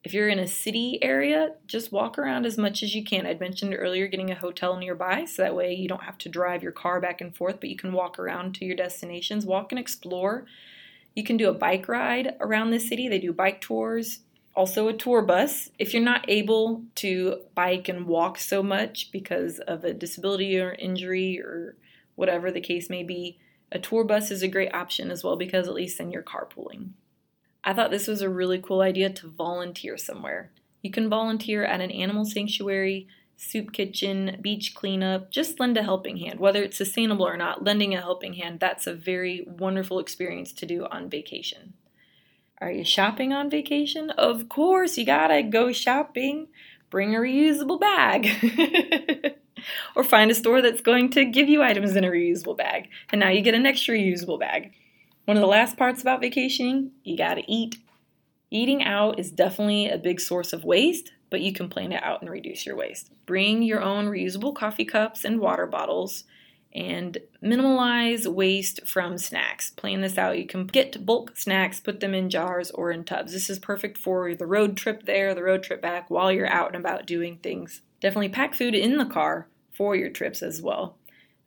If 0.03 0.13
you're 0.13 0.29
in 0.29 0.39
a 0.39 0.47
city 0.47 0.99
area, 1.01 1.55
just 1.65 1.91
walk 1.91 2.17
around 2.17 2.45
as 2.45 2.57
much 2.57 2.81
as 2.81 2.95
you 2.95 3.03
can. 3.03 3.25
I'd 3.25 3.41
mentioned 3.41 3.75
earlier 3.77 4.07
getting 4.07 4.31
a 4.31 4.35
hotel 4.35 4.77
nearby 4.77 5.25
so 5.25 5.41
that 5.41 5.55
way 5.55 5.73
you 5.73 5.89
don't 5.89 6.03
have 6.03 6.17
to 6.19 6.29
drive 6.29 6.63
your 6.63 6.71
car 6.71 7.01
back 7.01 7.19
and 7.19 7.35
forth, 7.35 7.59
but 7.59 7.69
you 7.69 7.75
can 7.75 7.91
walk 7.91 8.17
around 8.17 8.55
to 8.55 8.65
your 8.65 8.75
destinations, 8.75 9.45
walk 9.45 9.71
and 9.73 9.79
explore. 9.79 10.45
You 11.13 11.25
can 11.25 11.35
do 11.35 11.49
a 11.49 11.53
bike 11.53 11.89
ride 11.89 12.35
around 12.39 12.69
the 12.69 12.79
city. 12.79 13.09
They 13.09 13.19
do 13.19 13.33
bike 13.33 13.59
tours, 13.59 14.19
also 14.57 14.87
a 14.87 14.93
tour 14.93 15.21
bus. 15.21 15.69
If 15.77 15.93
you're 15.93 16.03
not 16.03 16.25
able 16.27 16.83
to 16.95 17.41
bike 17.53 17.87
and 17.87 18.07
walk 18.07 18.39
so 18.39 18.63
much 18.63 19.11
because 19.11 19.59
of 19.59 19.83
a 19.83 19.93
disability 19.93 20.59
or 20.59 20.73
injury 20.73 21.39
or 21.39 21.75
whatever 22.15 22.51
the 22.51 22.59
case 22.59 22.89
may 22.89 23.03
be, 23.03 23.37
a 23.71 23.77
tour 23.77 24.03
bus 24.03 24.31
is 24.31 24.41
a 24.41 24.47
great 24.47 24.73
option 24.73 25.11
as 25.11 25.23
well 25.23 25.35
because 25.35 25.67
at 25.67 25.75
least 25.75 25.99
then 25.99 26.09
you're 26.09 26.23
carpooling. 26.23 26.89
I 27.63 27.73
thought 27.73 27.91
this 27.91 28.07
was 28.07 28.21
a 28.21 28.29
really 28.29 28.59
cool 28.59 28.81
idea 28.81 29.11
to 29.11 29.27
volunteer 29.27 29.95
somewhere. 29.95 30.51
You 30.81 30.89
can 30.89 31.07
volunteer 31.07 31.63
at 31.63 31.81
an 31.81 31.91
animal 31.91 32.25
sanctuary, 32.25 33.07
soup 33.35 33.71
kitchen, 33.71 34.39
beach 34.41 34.73
cleanup, 34.73 35.29
just 35.29 35.59
lend 35.59 35.77
a 35.77 35.83
helping 35.83 36.17
hand. 36.17 36.39
Whether 36.39 36.63
it's 36.63 36.77
sustainable 36.77 37.27
or 37.27 37.37
not, 37.37 37.63
lending 37.63 37.93
a 37.93 38.01
helping 38.01 38.33
hand, 38.33 38.59
that's 38.59 38.87
a 38.87 38.93
very 38.93 39.45
wonderful 39.47 39.99
experience 39.99 40.51
to 40.53 40.65
do 40.65 40.87
on 40.89 41.09
vacation. 41.09 41.73
Are 42.59 42.71
you 42.71 42.83
shopping 42.83 43.33
on 43.33 43.51
vacation? 43.51 44.09
Of 44.11 44.49
course, 44.49 44.97
you 44.97 45.05
gotta 45.05 45.43
go 45.43 45.71
shopping. 45.71 46.47
Bring 46.89 47.15
a 47.15 47.19
reusable 47.19 47.79
bag. 47.79 49.35
or 49.95 50.03
find 50.03 50.31
a 50.31 50.35
store 50.35 50.61
that's 50.61 50.81
going 50.81 51.11
to 51.11 51.25
give 51.25 51.49
you 51.49 51.61
items 51.61 51.95
in 51.95 52.03
a 52.03 52.09
reusable 52.09 52.57
bag. 52.57 52.89
And 53.11 53.19
now 53.19 53.29
you 53.29 53.41
get 53.41 53.53
an 53.53 53.65
extra 53.65 53.95
reusable 53.95 54.39
bag. 54.39 54.71
One 55.25 55.37
of 55.37 55.41
the 55.41 55.47
last 55.47 55.77
parts 55.77 56.01
about 56.01 56.21
vacationing, 56.21 56.91
you 57.03 57.15
gotta 57.15 57.43
eat. 57.47 57.77
Eating 58.49 58.83
out 58.83 59.19
is 59.19 59.29
definitely 59.29 59.89
a 59.89 59.97
big 59.97 60.19
source 60.19 60.51
of 60.53 60.63
waste, 60.63 61.11
but 61.29 61.41
you 61.41 61.53
can 61.53 61.69
plan 61.69 61.91
it 61.91 62.01
out 62.01 62.21
and 62.21 62.31
reduce 62.31 62.65
your 62.65 62.77
waste. 62.77 63.11
Bring 63.25 63.61
your 63.61 63.81
own 63.81 64.07
reusable 64.07 64.55
coffee 64.55 64.85
cups 64.85 65.25
and 65.25 65.39
water 65.39 65.67
bottles 65.67 66.23
and 66.73 67.17
minimize 67.41 68.27
waste 68.27 68.85
from 68.85 69.17
snacks. 69.17 69.69
Plan 69.71 70.01
this 70.01 70.17
out. 70.17 70.37
You 70.37 70.45
can 70.45 70.67
get 70.67 71.05
bulk 71.05 71.35
snacks, 71.35 71.79
put 71.79 71.99
them 71.99 72.13
in 72.13 72.29
jars 72.29 72.71
or 72.71 72.91
in 72.91 73.03
tubs. 73.03 73.33
This 73.33 73.49
is 73.49 73.59
perfect 73.59 73.97
for 73.97 74.35
the 74.35 74.45
road 74.45 74.77
trip 74.77 75.03
there, 75.05 75.33
the 75.33 75.43
road 75.43 75.63
trip 75.63 75.81
back, 75.81 76.09
while 76.09 76.31
you're 76.31 76.51
out 76.51 76.67
and 76.67 76.75
about 76.75 77.05
doing 77.05 77.37
things. 77.37 77.81
Definitely 77.99 78.29
pack 78.29 78.53
food 78.53 78.75
in 78.75 78.97
the 78.97 79.05
car 79.05 79.47
for 79.71 79.95
your 79.95 80.09
trips 80.09 80.41
as 80.41 80.61
well. 80.61 80.97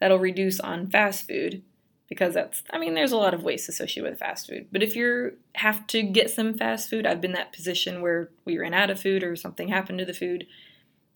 That'll 0.01 0.19
reduce 0.19 0.59
on 0.61 0.89
fast 0.91 1.27
food 1.27 1.63
because 2.11 2.35
that's 2.35 2.63
I 2.71 2.79
mean 2.79 2.95
there's 2.95 3.13
a 3.13 3.17
lot 3.17 3.35
of 3.35 3.45
waste 3.45 3.69
associated 3.69 4.11
with 4.11 4.19
fast 4.19 4.49
food. 4.49 4.67
But 4.73 4.83
if 4.83 4.97
you 4.97 5.37
have 5.55 5.87
to 5.89 6.03
get 6.03 6.31
some 6.31 6.55
fast 6.55 6.91
food, 6.91 7.07
I've 7.07 7.21
been 7.21 7.33
that 7.33 7.53
position 7.53 8.03
where 8.03 8.31
we 8.45 8.59
ran 8.59 8.75
out 8.75 8.91
of 8.91 9.01
food 9.01 9.23
or 9.23 9.37
something 9.37 9.69
happened 9.69 10.01
to 10.01 10.05
the 10.05 10.13
food, 10.13 10.47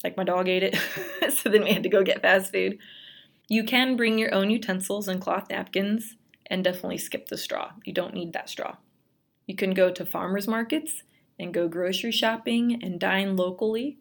like 0.03 0.17
my 0.17 0.25
dog 0.25 0.49
ate 0.49 0.63
it, 0.63 0.77
so 1.35 1.51
then 1.51 1.65
we 1.65 1.73
had 1.73 1.83
to 1.83 1.89
go 1.89 2.03
get 2.03 2.23
fast 2.23 2.53
food. 2.53 2.79
You 3.49 3.65
can 3.65 3.97
bring 3.97 4.19
your 4.19 4.35
own 4.35 4.51
utensils 4.51 5.07
and 5.07 5.21
cloth 5.21 5.51
napkins 5.51 6.17
and 6.47 6.65
definitely 6.65 6.99
skip 6.99 7.29
the 7.29 7.37
straw. 7.37 7.73
You 7.85 7.93
don't 7.93 8.15
need 8.15 8.33
that 8.33 8.49
straw. 8.49 8.77
You 9.47 9.55
can 9.55 9.75
go 9.75 9.91
to 9.91 10.07
farmers 10.07 10.49
markets 10.49 11.03
and 11.39 11.53
go 11.53 11.69
grocery 11.69 12.13
shopping 12.13 12.83
and 12.83 12.99
dine 12.99 13.37
locally. 13.37 13.99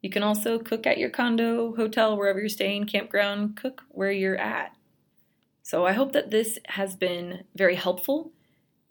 You 0.00 0.10
can 0.10 0.24
also 0.24 0.58
cook 0.58 0.86
at 0.86 0.98
your 0.98 1.10
condo, 1.10 1.76
hotel, 1.76 2.16
wherever 2.16 2.40
you're 2.40 2.48
staying, 2.48 2.86
campground, 2.86 3.56
cook 3.56 3.84
where 3.88 4.10
you're 4.10 4.36
at. 4.36 4.74
So 5.62 5.86
I 5.86 5.92
hope 5.92 6.12
that 6.12 6.30
this 6.30 6.58
has 6.66 6.96
been 6.96 7.44
very 7.54 7.76
helpful. 7.76 8.32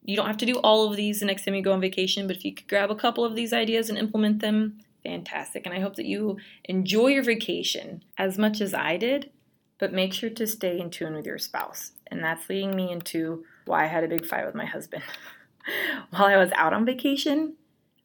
You 0.04 0.16
don't 0.16 0.28
have 0.28 0.38
to 0.38 0.46
do 0.46 0.56
all 0.60 0.90
of 0.90 0.96
these 0.96 1.20
the 1.20 1.26
next 1.26 1.44
time 1.44 1.54
you 1.54 1.62
go 1.62 1.74
on 1.74 1.82
vacation, 1.82 2.28
but 2.28 2.38
if 2.38 2.46
you 2.46 2.56
could 2.56 2.70
grab 2.70 2.90
a 2.90 2.96
couple 2.96 3.26
of 3.26 3.36
these 3.36 3.52
ideas 3.52 3.90
and 3.90 3.98
implement 3.98 4.40
them, 4.40 4.80
fantastic. 5.04 5.66
And 5.66 5.76
I 5.76 5.82
hope 5.82 5.98
that 5.98 6.06
you 6.06 6.38
enjoy 6.64 7.08
your 7.08 7.24
vacation 7.24 8.04
as 8.18 8.38
much 8.38 8.62
as 8.62 8.74
I 8.74 8.96
did, 8.96 9.32
but 9.82 9.92
make 9.92 10.14
sure 10.14 10.30
to 10.30 10.46
stay 10.46 10.80
in 10.80 10.92
tune 10.92 11.16
with 11.16 11.26
your 11.26 11.40
spouse. 11.40 11.94
And 12.08 12.24
that's 12.24 12.48
leading 12.48 12.76
me 12.76 12.92
into 12.92 13.44
why 13.66 13.84
I 13.84 13.88
had 13.88 14.04
a 14.04 14.08
big 14.08 14.28
fight 14.28 14.46
with 14.46 14.54
my 14.54 14.66
husband. 14.66 15.04
While 16.12 16.26
I 16.26 16.38
was 16.38 16.52
out 16.54 16.72
on 16.72 16.86
vacation, 16.86 17.56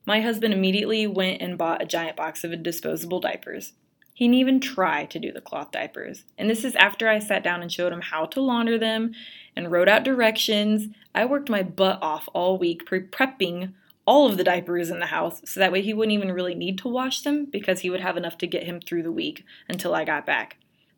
my 0.07 0.23
husband 0.23 0.55
immediately 0.55 1.07
went 1.07 1.43
and 1.43 1.59
bought 1.59 1.83
a 1.83 1.87
giant 1.87 2.17
box 2.17 2.45
of 2.45 2.62
disposable 2.62 3.21
diapers. 3.21 3.75
He 4.15 4.25
didn't 4.25 4.37
even 4.37 4.61
try 4.61 5.05
to 5.05 5.19
do 5.19 5.31
the 5.31 5.43
cloth 5.43 5.71
diapers. 5.71 6.25
And 6.39 6.49
this 6.49 6.65
is 6.65 6.75
after 6.77 7.09
I 7.09 7.19
sat 7.19 7.45
down 7.45 7.61
and 7.61 7.71
showed 7.71 7.93
him 7.93 8.01
how 8.01 8.25
to 8.25 8.41
launder 8.41 8.79
them 8.79 9.12
and 9.55 9.71
wrote 9.71 9.89
out 9.89 10.03
directions. 10.03 10.89
I 11.15 11.27
worked 11.27 11.51
my 11.51 11.62
butt 11.62 11.99
off 12.01 12.27
all 12.33 12.57
week 12.57 12.87
pre 12.87 13.03
prepping 13.03 13.75
all 14.07 14.27
of 14.27 14.39
the 14.39 14.45
diapers 14.45 14.89
in 14.89 15.01
the 15.01 15.07
house 15.07 15.43
so 15.45 15.61
that 15.61 15.73
way 15.73 15.83
he 15.83 15.93
wouldn't 15.93 16.15
even 16.15 16.33
really 16.33 16.55
need 16.55 16.79
to 16.79 16.89
wash 16.89 17.21
them 17.21 17.45
because 17.45 17.81
he 17.81 17.91
would 17.91 18.01
have 18.01 18.17
enough 18.17 18.39
to 18.39 18.47
get 18.47 18.62
him 18.62 18.81
through 18.81 19.03
the 19.03 19.12
week 19.12 19.45
until 19.69 19.95
I 19.95 20.05
got 20.05 20.25
back. 20.25 20.57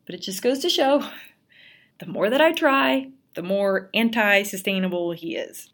But 0.09 0.15
it 0.15 0.23
just 0.23 0.41
goes 0.41 0.57
to 0.59 0.69
show 0.69 1.07
the 1.99 2.07
more 2.07 2.31
that 2.31 2.41
I 2.41 2.51
try, 2.51 3.11
the 3.35 3.43
more 3.43 3.91
anti 3.93 4.41
sustainable 4.41 5.11
he 5.11 5.35
is. 5.35 5.69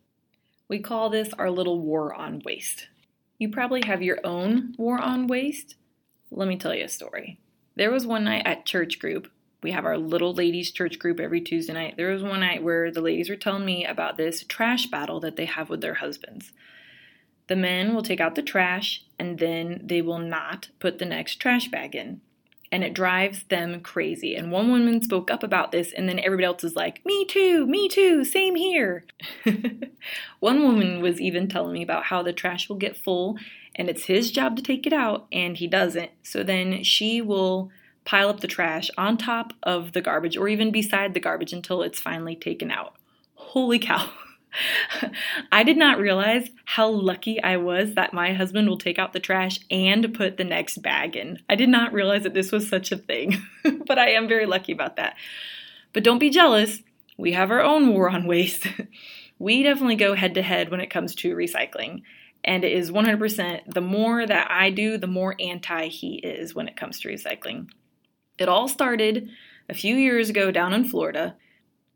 We 0.67 0.79
call 0.79 1.09
this 1.09 1.31
our 1.39 1.49
little 1.49 1.79
war 1.79 2.13
on 2.13 2.41
waste. 2.43 2.89
You 3.37 3.47
probably 3.47 3.83
have 3.85 4.01
your 4.01 4.19
own 4.25 4.75
war 4.77 4.99
on 4.99 5.27
waste. 5.27 5.75
Let 6.31 6.49
me 6.49 6.57
tell 6.57 6.75
you 6.75 6.83
a 6.83 6.89
story. 6.89 7.39
There 7.77 7.89
was 7.89 8.05
one 8.05 8.25
night 8.25 8.41
at 8.45 8.65
church 8.65 8.99
group. 8.99 9.31
We 9.63 9.71
have 9.71 9.85
our 9.85 9.97
little 9.97 10.33
ladies' 10.33 10.71
church 10.71 10.99
group 10.99 11.21
every 11.21 11.39
Tuesday 11.39 11.71
night. 11.71 11.95
There 11.95 12.11
was 12.11 12.21
one 12.21 12.41
night 12.41 12.61
where 12.61 12.91
the 12.91 12.99
ladies 12.99 13.29
were 13.29 13.37
telling 13.37 13.63
me 13.63 13.85
about 13.85 14.17
this 14.17 14.43
trash 14.43 14.87
battle 14.87 15.21
that 15.21 15.37
they 15.37 15.45
have 15.45 15.69
with 15.69 15.79
their 15.79 15.93
husbands. 15.93 16.51
The 17.47 17.55
men 17.55 17.95
will 17.95 18.03
take 18.03 18.19
out 18.19 18.35
the 18.35 18.41
trash 18.41 19.05
and 19.17 19.39
then 19.39 19.79
they 19.81 20.01
will 20.01 20.19
not 20.19 20.67
put 20.81 20.99
the 20.99 21.05
next 21.05 21.35
trash 21.35 21.69
bag 21.69 21.95
in 21.95 22.19
and 22.71 22.83
it 22.83 22.93
drives 22.93 23.43
them 23.43 23.81
crazy. 23.81 24.35
And 24.35 24.51
one 24.51 24.69
woman 24.71 25.01
spoke 25.01 25.31
up 25.31 25.43
about 25.43 25.71
this, 25.71 25.93
and 25.93 26.07
then 26.09 26.19
everybody 26.19 26.45
else 26.45 26.63
is 26.63 26.75
like, 26.75 27.05
Me 27.05 27.25
too, 27.25 27.65
me 27.67 27.87
too, 27.87 28.25
same 28.25 28.55
here. 28.55 29.05
one 30.39 30.63
woman 30.63 31.01
was 31.01 31.21
even 31.21 31.47
telling 31.47 31.73
me 31.73 31.83
about 31.83 32.05
how 32.05 32.23
the 32.23 32.33
trash 32.33 32.69
will 32.69 32.77
get 32.77 32.97
full, 32.97 33.37
and 33.75 33.89
it's 33.89 34.05
his 34.05 34.31
job 34.31 34.55
to 34.55 34.63
take 34.63 34.85
it 34.87 34.93
out, 34.93 35.27
and 35.31 35.57
he 35.57 35.67
doesn't. 35.67 36.11
So 36.23 36.43
then 36.43 36.83
she 36.83 37.21
will 37.21 37.71
pile 38.05 38.29
up 38.29 38.39
the 38.39 38.47
trash 38.47 38.89
on 38.97 39.17
top 39.17 39.53
of 39.63 39.93
the 39.93 40.01
garbage 40.01 40.37
or 40.37 40.47
even 40.47 40.71
beside 40.71 41.13
the 41.13 41.19
garbage 41.19 41.53
until 41.53 41.81
it's 41.81 41.99
finally 41.99 42.35
taken 42.35 42.71
out. 42.71 42.95
Holy 43.33 43.79
cow. 43.79 44.11
I 45.51 45.63
did 45.63 45.77
not 45.77 45.99
realize 45.99 46.49
how 46.65 46.89
lucky 46.89 47.41
I 47.41 47.57
was 47.57 47.95
that 47.95 48.13
my 48.13 48.33
husband 48.33 48.67
will 48.67 48.77
take 48.77 48.99
out 48.99 49.13
the 49.13 49.19
trash 49.19 49.59
and 49.69 50.13
put 50.13 50.37
the 50.37 50.43
next 50.43 50.81
bag 50.81 51.15
in. 51.15 51.39
I 51.49 51.55
did 51.55 51.69
not 51.69 51.93
realize 51.93 52.23
that 52.23 52.33
this 52.33 52.51
was 52.51 52.67
such 52.67 52.91
a 52.91 52.97
thing, 52.97 53.41
but 53.87 53.99
I 53.99 54.09
am 54.11 54.27
very 54.27 54.45
lucky 54.45 54.71
about 54.71 54.95
that. 54.95 55.15
But 55.93 56.03
don't 56.03 56.19
be 56.19 56.29
jealous. 56.29 56.81
We 57.17 57.33
have 57.33 57.51
our 57.51 57.61
own 57.61 57.89
war 57.89 58.09
on 58.09 58.27
waste. 58.27 58.67
we 59.39 59.63
definitely 59.63 59.95
go 59.95 60.15
head 60.15 60.33
to 60.35 60.41
head 60.41 60.69
when 60.69 60.81
it 60.81 60.89
comes 60.89 61.15
to 61.15 61.35
recycling. 61.35 62.01
And 62.43 62.63
it 62.63 62.73
is 62.73 62.91
100% 62.91 63.73
the 63.73 63.81
more 63.81 64.25
that 64.25 64.51
I 64.51 64.69
do, 64.69 64.97
the 64.97 65.07
more 65.07 65.35
anti 65.39 65.87
he 65.87 66.15
is 66.17 66.53
when 66.53 66.67
it 66.67 66.77
comes 66.77 66.99
to 66.99 67.09
recycling. 67.09 67.69
It 68.37 68.49
all 68.49 68.67
started 68.67 69.29
a 69.69 69.73
few 69.73 69.95
years 69.95 70.29
ago 70.29 70.51
down 70.51 70.73
in 70.73 70.85
Florida 70.85 71.35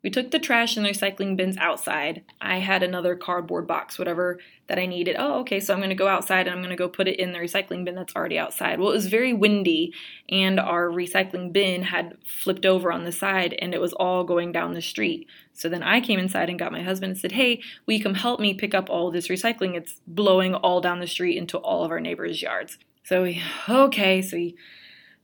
we 0.01 0.09
took 0.09 0.31
the 0.31 0.39
trash 0.39 0.77
and 0.77 0.85
the 0.85 0.89
recycling 0.89 1.35
bins 1.35 1.57
outside. 1.57 2.23
I 2.39 2.59
had 2.59 2.83
another 2.83 3.15
cardboard 3.15 3.67
box, 3.67 3.99
whatever, 3.99 4.39
that 4.67 4.79
I 4.79 4.85
needed. 4.85 5.17
Oh, 5.19 5.39
okay, 5.41 5.59
so 5.59 5.73
I'm 5.73 5.79
going 5.79 5.89
to 5.89 5.95
go 5.95 6.07
outside 6.07 6.47
and 6.47 6.51
I'm 6.51 6.61
going 6.61 6.69
to 6.69 6.75
go 6.75 6.87
put 6.87 7.07
it 7.07 7.19
in 7.19 7.31
the 7.33 7.39
recycling 7.39 7.83
bin 7.83 7.95
that's 7.95 8.15
already 8.15 8.39
outside. 8.39 8.79
Well, 8.79 8.89
it 8.89 8.93
was 8.93 9.07
very 9.07 9.33
windy, 9.33 9.93
and 10.29 10.59
our 10.59 10.87
recycling 10.87 11.51
bin 11.51 11.83
had 11.83 12.17
flipped 12.25 12.65
over 12.65 12.91
on 12.91 13.03
the 13.03 13.11
side 13.11 13.55
and 13.59 13.73
it 13.73 13.81
was 13.81 13.93
all 13.93 14.23
going 14.23 14.51
down 14.51 14.73
the 14.73 14.81
street. 14.81 15.27
So 15.53 15.67
then 15.67 15.83
I 15.83 15.99
came 15.99 16.19
inside 16.19 16.49
and 16.49 16.57
got 16.57 16.71
my 16.71 16.81
husband 16.81 17.11
and 17.11 17.19
said, 17.19 17.33
Hey, 17.33 17.61
will 17.85 17.95
you 17.95 18.03
come 18.03 18.13
help 18.13 18.39
me 18.39 18.53
pick 18.53 18.73
up 18.73 18.89
all 18.89 19.11
this 19.11 19.27
recycling? 19.27 19.75
It's 19.75 19.99
blowing 20.07 20.55
all 20.55 20.79
down 20.79 20.99
the 20.99 21.07
street 21.07 21.37
into 21.37 21.57
all 21.57 21.83
of 21.83 21.91
our 21.91 21.99
neighbors' 21.99 22.41
yards. 22.41 22.77
So 23.03 23.25
he, 23.25 23.41
okay, 23.67 24.21
so 24.21 24.37
he 24.37 24.55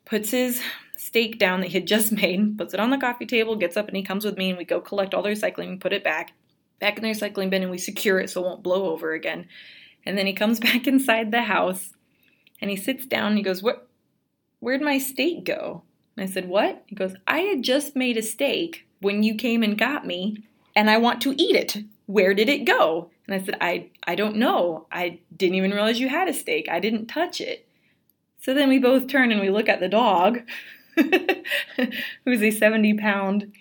puts 0.06 0.32
his 0.32 0.62
steak 1.06 1.38
down 1.38 1.62
that 1.62 1.68
he 1.68 1.74
had 1.74 1.88
just 1.88 2.12
made, 2.24 2.58
puts 2.58 2.74
it 2.74 2.80
on 2.80 2.89
the 2.89 2.98
coffee 2.98 3.28
table, 3.28 3.56
gets 3.56 3.78
up, 3.78 3.88
and 3.88 3.96
he 3.96 4.02
comes 4.02 4.26
with 4.26 4.38
me, 4.38 4.50
and 4.50 4.58
we 4.58 4.65
go 4.65 4.82
collect 4.82 5.13
all 5.13 5.22
the 5.22 5.30
recycling 5.30 5.68
and 5.68 5.82
put 5.82 5.94
it 5.94 6.04
back, 6.04 6.34
back 6.80 6.98
in 6.98 7.04
the 7.04 7.10
recycling 7.10 7.50
bin, 7.50 7.62
and 7.62 7.72
we 7.72 7.78
secure 7.78 8.20
it 8.20 8.30
so 8.30 8.41
it 8.41 8.46
won't 8.46 8.63
blow 8.63 8.89
over 8.89 9.13
again. 9.13 9.48
And 10.06 10.18
then 10.18 10.26
he 10.26 10.34
comes 10.34 10.60
back 10.68 10.88
inside 10.88 11.32
the 11.32 11.44
house, 11.44 11.94
and 12.60 12.72
he 12.72 12.76
sits 12.76 13.06
down, 13.06 13.28
and 13.28 13.38
he 13.38 13.44
goes, 13.44 13.62
"What? 13.62 13.88
Where'd 14.60 14.82
my 14.82 14.98
steak 14.98 15.46
go?" 15.46 15.84
And 16.18 16.28
I 16.28 16.32
said, 16.32 16.50
"What?" 16.50 16.84
He 16.88 16.96
goes, 16.96 17.13
"I 17.28 17.41
had 17.41 17.62
just 17.62 17.96
made 17.96 18.18
a 18.18 18.24
steak 18.24 18.88
when 19.00 19.22
you 19.22 19.36
came 19.36 19.62
and 19.62 19.78
got 19.78 20.08
me, 20.08 20.44
and 20.76 20.89
I 20.89 20.98
want 20.98 21.22
to 21.22 21.36
eat 21.38 21.56
it. 21.56 21.84
Where 22.08 22.34
did 22.34 22.50
it 22.50 22.65
go?" 22.65 23.12
And 23.28 23.36
I 23.36 23.46
said, 23.46 23.58
"I 23.62 23.91
I 24.08 24.15
don't 24.15 24.38
know. 24.38 24.88
I 24.91 25.20
didn't 25.36 25.56
even 25.56 25.72
realize 25.72 26.00
you 26.00 26.10
had 26.10 26.28
a 26.28 26.34
steak. 26.34 26.68
I 26.68 26.80
didn't 26.80 27.06
touch 27.06 27.39
it." 27.39 27.68
So 28.41 28.54
then 28.54 28.70
we 28.70 28.80
both 28.80 29.08
turn 29.08 29.32
and 29.32 29.41
we 29.41 29.50
look 29.50 29.70
at 29.70 29.80
the 29.80 29.89
dog, 29.89 30.41
who's 32.25 32.41
a 32.41 32.51
70 32.51 32.95
pound 32.95 33.51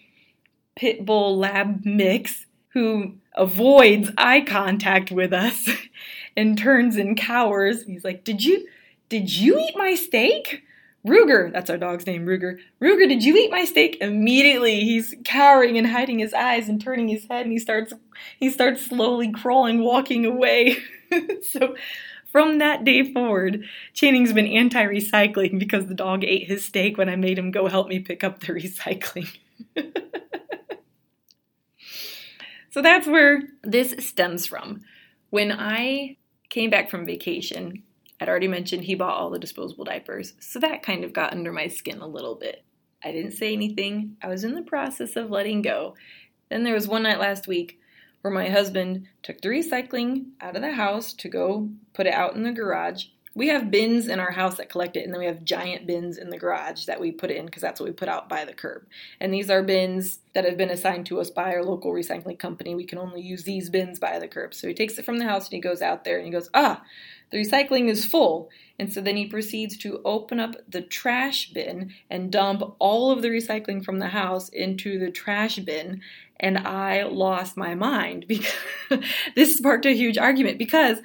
pit 0.76 1.04
bull 1.04 1.38
lab 1.38 1.84
mix 1.84 2.46
who 2.68 3.14
avoids 3.34 4.10
eye 4.18 4.40
contact 4.40 5.10
with 5.10 5.32
us 5.32 5.68
and 6.36 6.58
turns 6.58 6.96
and 6.96 7.16
cowers. 7.16 7.84
He's 7.84 8.04
like, 8.04 8.24
"Did 8.24 8.44
you 8.44 8.66
did 9.08 9.34
you 9.34 9.58
eat 9.58 9.76
my 9.76 9.94
steak?" 9.94 10.62
Ruger, 11.06 11.52
that's 11.52 11.68
our 11.68 11.76
dog's 11.76 12.06
name, 12.06 12.24
Ruger. 12.24 12.58
Ruger, 12.80 13.06
did 13.06 13.22
you 13.22 13.36
eat 13.36 13.50
my 13.50 13.66
steak? 13.66 13.98
Immediately 14.00 14.80
he's 14.80 15.14
cowering 15.22 15.76
and 15.76 15.86
hiding 15.86 16.18
his 16.18 16.32
eyes 16.32 16.66
and 16.66 16.80
turning 16.80 17.08
his 17.08 17.26
head 17.28 17.42
and 17.42 17.52
he 17.52 17.58
starts 17.58 17.92
he 18.38 18.48
starts 18.48 18.86
slowly 18.86 19.30
crawling, 19.30 19.80
walking 19.80 20.24
away. 20.24 20.78
so 21.50 21.76
from 22.34 22.58
that 22.58 22.82
day 22.82 23.12
forward, 23.12 23.64
Channing's 23.92 24.32
been 24.32 24.48
anti 24.48 24.84
recycling 24.84 25.56
because 25.56 25.86
the 25.86 25.94
dog 25.94 26.24
ate 26.24 26.48
his 26.48 26.64
steak 26.64 26.98
when 26.98 27.08
I 27.08 27.14
made 27.14 27.38
him 27.38 27.52
go 27.52 27.68
help 27.68 27.86
me 27.86 28.00
pick 28.00 28.24
up 28.24 28.40
the 28.40 28.46
recycling. 28.52 29.28
so 32.70 32.82
that's 32.82 33.06
where 33.06 33.42
this 33.62 33.94
stems 34.04 34.48
from. 34.48 34.80
When 35.30 35.52
I 35.52 36.16
came 36.50 36.70
back 36.70 36.90
from 36.90 37.06
vacation, 37.06 37.84
I'd 38.20 38.28
already 38.28 38.48
mentioned 38.48 38.82
he 38.82 38.96
bought 38.96 39.16
all 39.16 39.30
the 39.30 39.38
disposable 39.38 39.84
diapers, 39.84 40.32
so 40.40 40.58
that 40.58 40.82
kind 40.82 41.04
of 41.04 41.12
got 41.12 41.32
under 41.32 41.52
my 41.52 41.68
skin 41.68 42.00
a 42.00 42.08
little 42.08 42.34
bit. 42.34 42.64
I 43.04 43.12
didn't 43.12 43.34
say 43.34 43.52
anything, 43.52 44.16
I 44.20 44.26
was 44.26 44.42
in 44.42 44.56
the 44.56 44.62
process 44.62 45.14
of 45.14 45.30
letting 45.30 45.62
go. 45.62 45.94
Then 46.50 46.64
there 46.64 46.74
was 46.74 46.88
one 46.88 47.04
night 47.04 47.20
last 47.20 47.46
week 47.46 47.78
where 48.24 48.32
my 48.32 48.48
husband 48.48 49.06
took 49.22 49.38
the 49.42 49.50
recycling 49.50 50.24
out 50.40 50.56
of 50.56 50.62
the 50.62 50.72
house 50.72 51.12
to 51.12 51.28
go 51.28 51.68
put 51.92 52.06
it 52.06 52.14
out 52.14 52.34
in 52.34 52.42
the 52.42 52.52
garage. 52.52 53.08
We 53.34 53.48
have 53.48 53.70
bins 53.70 54.06
in 54.08 54.20
our 54.20 54.30
house 54.30 54.56
that 54.58 54.68
collect 54.68 54.96
it, 54.96 55.04
and 55.04 55.12
then 55.12 55.18
we 55.18 55.26
have 55.26 55.44
giant 55.44 55.86
bins 55.86 56.18
in 56.18 56.30
the 56.30 56.38
garage 56.38 56.86
that 56.86 57.00
we 57.00 57.10
put 57.10 57.30
in 57.30 57.46
because 57.46 57.62
that's 57.62 57.80
what 57.80 57.88
we 57.88 57.92
put 57.92 58.08
out 58.08 58.28
by 58.28 58.44
the 58.44 58.52
curb. 58.52 58.86
And 59.20 59.34
these 59.34 59.50
are 59.50 59.62
bins 59.62 60.20
that 60.34 60.44
have 60.44 60.56
been 60.56 60.70
assigned 60.70 61.06
to 61.06 61.20
us 61.20 61.30
by 61.30 61.52
our 61.52 61.64
local 61.64 61.92
recycling 61.92 62.38
company. 62.38 62.74
We 62.74 62.84
can 62.84 62.98
only 62.98 63.20
use 63.20 63.42
these 63.42 63.70
bins 63.70 63.98
by 63.98 64.18
the 64.18 64.28
curb. 64.28 64.54
So 64.54 64.68
he 64.68 64.74
takes 64.74 64.98
it 64.98 65.04
from 65.04 65.18
the 65.18 65.26
house 65.26 65.46
and 65.46 65.54
he 65.54 65.60
goes 65.60 65.82
out 65.82 66.04
there 66.04 66.16
and 66.16 66.26
he 66.26 66.32
goes, 66.32 66.48
Ah, 66.54 66.82
the 67.30 67.38
recycling 67.38 67.88
is 67.88 68.04
full. 68.04 68.50
And 68.78 68.92
so 68.92 69.00
then 69.00 69.16
he 69.16 69.26
proceeds 69.26 69.76
to 69.78 70.00
open 70.04 70.38
up 70.38 70.56
the 70.68 70.82
trash 70.82 71.50
bin 71.50 71.92
and 72.10 72.30
dump 72.30 72.62
all 72.78 73.10
of 73.10 73.22
the 73.22 73.28
recycling 73.28 73.84
from 73.84 73.98
the 73.98 74.08
house 74.08 74.48
into 74.48 74.98
the 74.98 75.10
trash 75.10 75.58
bin 75.58 76.00
and 76.40 76.58
I 76.58 77.04
lost 77.04 77.56
my 77.56 77.74
mind 77.74 78.26
because 78.28 78.52
this 79.34 79.56
sparked 79.56 79.86
a 79.86 79.94
huge 79.94 80.18
argument 80.18 80.58
because 80.58 80.98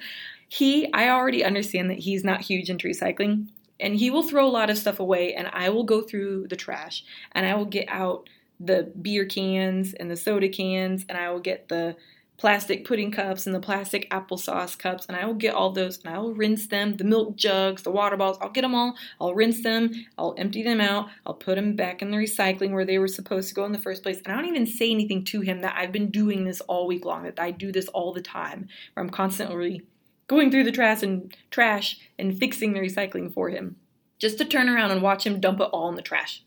he 0.50 0.92
I 0.92 1.08
already 1.08 1.44
understand 1.44 1.88
that 1.90 2.00
he's 2.00 2.24
not 2.24 2.42
huge 2.42 2.68
into 2.68 2.88
recycling 2.88 3.48
and 3.78 3.94
he 3.94 4.10
will 4.10 4.24
throw 4.24 4.46
a 4.46 4.50
lot 4.50 4.68
of 4.68 4.76
stuff 4.76 4.98
away 4.98 5.32
and 5.32 5.48
I 5.52 5.70
will 5.70 5.84
go 5.84 6.02
through 6.02 6.48
the 6.48 6.56
trash 6.56 7.04
and 7.32 7.46
I 7.46 7.54
will 7.54 7.64
get 7.66 7.88
out 7.88 8.28
the 8.58 8.92
beer 9.00 9.24
cans 9.24 9.94
and 9.94 10.10
the 10.10 10.16
soda 10.16 10.48
cans 10.48 11.06
and 11.08 11.16
I 11.16 11.30
will 11.30 11.40
get 11.40 11.68
the 11.68 11.96
plastic 12.36 12.86
pudding 12.86 13.10
cups 13.12 13.44
and 13.44 13.54
the 13.54 13.60
plastic 13.60 14.08
applesauce 14.10 14.76
cups, 14.78 15.04
and 15.04 15.14
I 15.14 15.26
will 15.26 15.34
get 15.34 15.54
all 15.54 15.72
those 15.72 15.98
and 15.98 16.14
I 16.14 16.18
will 16.18 16.32
rinse 16.32 16.68
them, 16.68 16.96
the 16.96 17.04
milk 17.04 17.36
jugs, 17.36 17.82
the 17.82 17.90
water 17.90 18.16
bottles, 18.16 18.38
I'll 18.40 18.48
get 18.48 18.62
them 18.62 18.74
all, 18.74 18.94
I'll 19.20 19.34
rinse 19.34 19.62
them, 19.62 19.90
I'll 20.16 20.34
empty 20.38 20.62
them 20.62 20.80
out, 20.80 21.10
I'll 21.26 21.34
put 21.34 21.56
them 21.56 21.76
back 21.76 22.00
in 22.00 22.10
the 22.10 22.16
recycling 22.16 22.70
where 22.70 22.86
they 22.86 22.98
were 22.98 23.08
supposed 23.08 23.50
to 23.50 23.54
go 23.54 23.66
in 23.66 23.72
the 23.72 23.78
first 23.78 24.02
place. 24.02 24.22
And 24.24 24.32
I 24.32 24.36
don't 24.36 24.48
even 24.48 24.66
say 24.66 24.90
anything 24.90 25.22
to 25.26 25.42
him 25.42 25.60
that 25.60 25.76
I've 25.76 25.92
been 25.92 26.10
doing 26.10 26.44
this 26.44 26.62
all 26.62 26.86
week 26.86 27.04
long, 27.04 27.24
that 27.24 27.38
I 27.38 27.50
do 27.50 27.72
this 27.72 27.88
all 27.88 28.14
the 28.14 28.22
time, 28.22 28.68
where 28.94 29.04
I'm 29.04 29.10
constantly 29.10 29.82
going 30.30 30.48
through 30.48 30.62
the 30.62 30.70
trash 30.70 31.02
and 31.02 31.36
trash 31.50 31.98
and 32.16 32.38
fixing 32.38 32.72
the 32.72 32.78
recycling 32.78 33.34
for 33.34 33.48
him. 33.48 33.74
Just 34.20 34.38
to 34.38 34.44
turn 34.44 34.68
around 34.68 34.92
and 34.92 35.02
watch 35.02 35.26
him 35.26 35.40
dump 35.40 35.58
it 35.58 35.64
all 35.72 35.88
in 35.88 35.96
the 35.96 36.02
trash. 36.02 36.44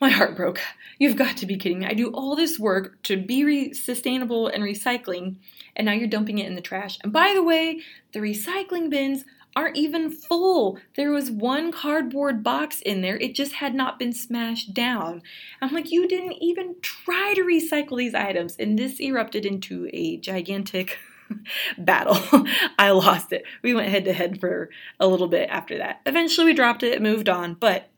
My 0.00 0.08
heart 0.08 0.36
broke. 0.36 0.60
You've 0.98 1.14
got 1.14 1.36
to 1.36 1.46
be 1.46 1.56
kidding 1.56 1.78
me. 1.78 1.86
I 1.86 1.94
do 1.94 2.08
all 2.08 2.34
this 2.34 2.58
work 2.58 3.00
to 3.04 3.16
be 3.16 3.44
re- 3.44 3.72
sustainable 3.72 4.48
and 4.48 4.64
recycling, 4.64 5.36
and 5.76 5.86
now 5.86 5.92
you're 5.92 6.08
dumping 6.08 6.38
it 6.38 6.46
in 6.48 6.56
the 6.56 6.60
trash. 6.60 6.98
And 7.04 7.12
by 7.12 7.34
the 7.36 7.42
way, 7.42 7.82
the 8.12 8.18
recycling 8.18 8.90
bins 8.90 9.24
aren't 9.54 9.76
even 9.76 10.10
full. 10.10 10.80
There 10.96 11.12
was 11.12 11.30
one 11.30 11.70
cardboard 11.70 12.42
box 12.42 12.80
in 12.80 13.00
there, 13.00 13.16
it 13.18 13.36
just 13.36 13.52
had 13.52 13.76
not 13.76 13.96
been 13.96 14.12
smashed 14.12 14.74
down. 14.74 15.22
I'm 15.62 15.72
like, 15.72 15.92
you 15.92 16.08
didn't 16.08 16.42
even 16.42 16.74
try 16.82 17.32
to 17.36 17.42
recycle 17.42 17.96
these 17.96 18.14
items. 18.14 18.56
And 18.58 18.76
this 18.76 19.00
erupted 19.00 19.46
into 19.46 19.88
a 19.92 20.16
gigantic 20.16 20.98
battle. 21.78 22.18
I 22.78 22.90
lost 22.90 23.32
it. 23.32 23.44
We 23.62 23.74
went 23.74 23.88
head 23.88 24.04
to 24.06 24.12
head 24.12 24.40
for 24.40 24.70
a 25.00 25.06
little 25.06 25.28
bit 25.28 25.48
after 25.50 25.78
that. 25.78 26.00
Eventually, 26.06 26.46
we 26.46 26.54
dropped 26.54 26.82
it, 26.82 27.02
moved 27.02 27.28
on, 27.28 27.54
but 27.54 27.90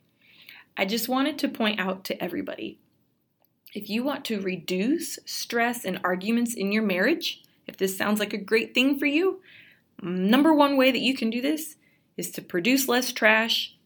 I 0.76 0.84
just 0.84 1.08
wanted 1.08 1.38
to 1.38 1.48
point 1.48 1.80
out 1.80 2.04
to 2.04 2.22
everybody 2.22 2.78
if 3.74 3.90
you 3.90 4.02
want 4.02 4.24
to 4.26 4.40
reduce 4.40 5.18
stress 5.24 5.84
and 5.84 6.00
arguments 6.02 6.54
in 6.54 6.72
your 6.72 6.82
marriage, 6.82 7.42
if 7.66 7.76
this 7.76 7.96
sounds 7.96 8.18
like 8.18 8.32
a 8.32 8.38
great 8.38 8.74
thing 8.74 8.98
for 8.98 9.06
you, 9.06 9.40
number 10.02 10.54
one 10.54 10.76
way 10.76 10.90
that 10.90 11.00
you 11.00 11.14
can 11.14 11.30
do 11.30 11.40
this 11.40 11.76
is 12.16 12.30
to 12.32 12.42
produce 12.42 12.88
less 12.88 13.12
trash, 13.12 13.76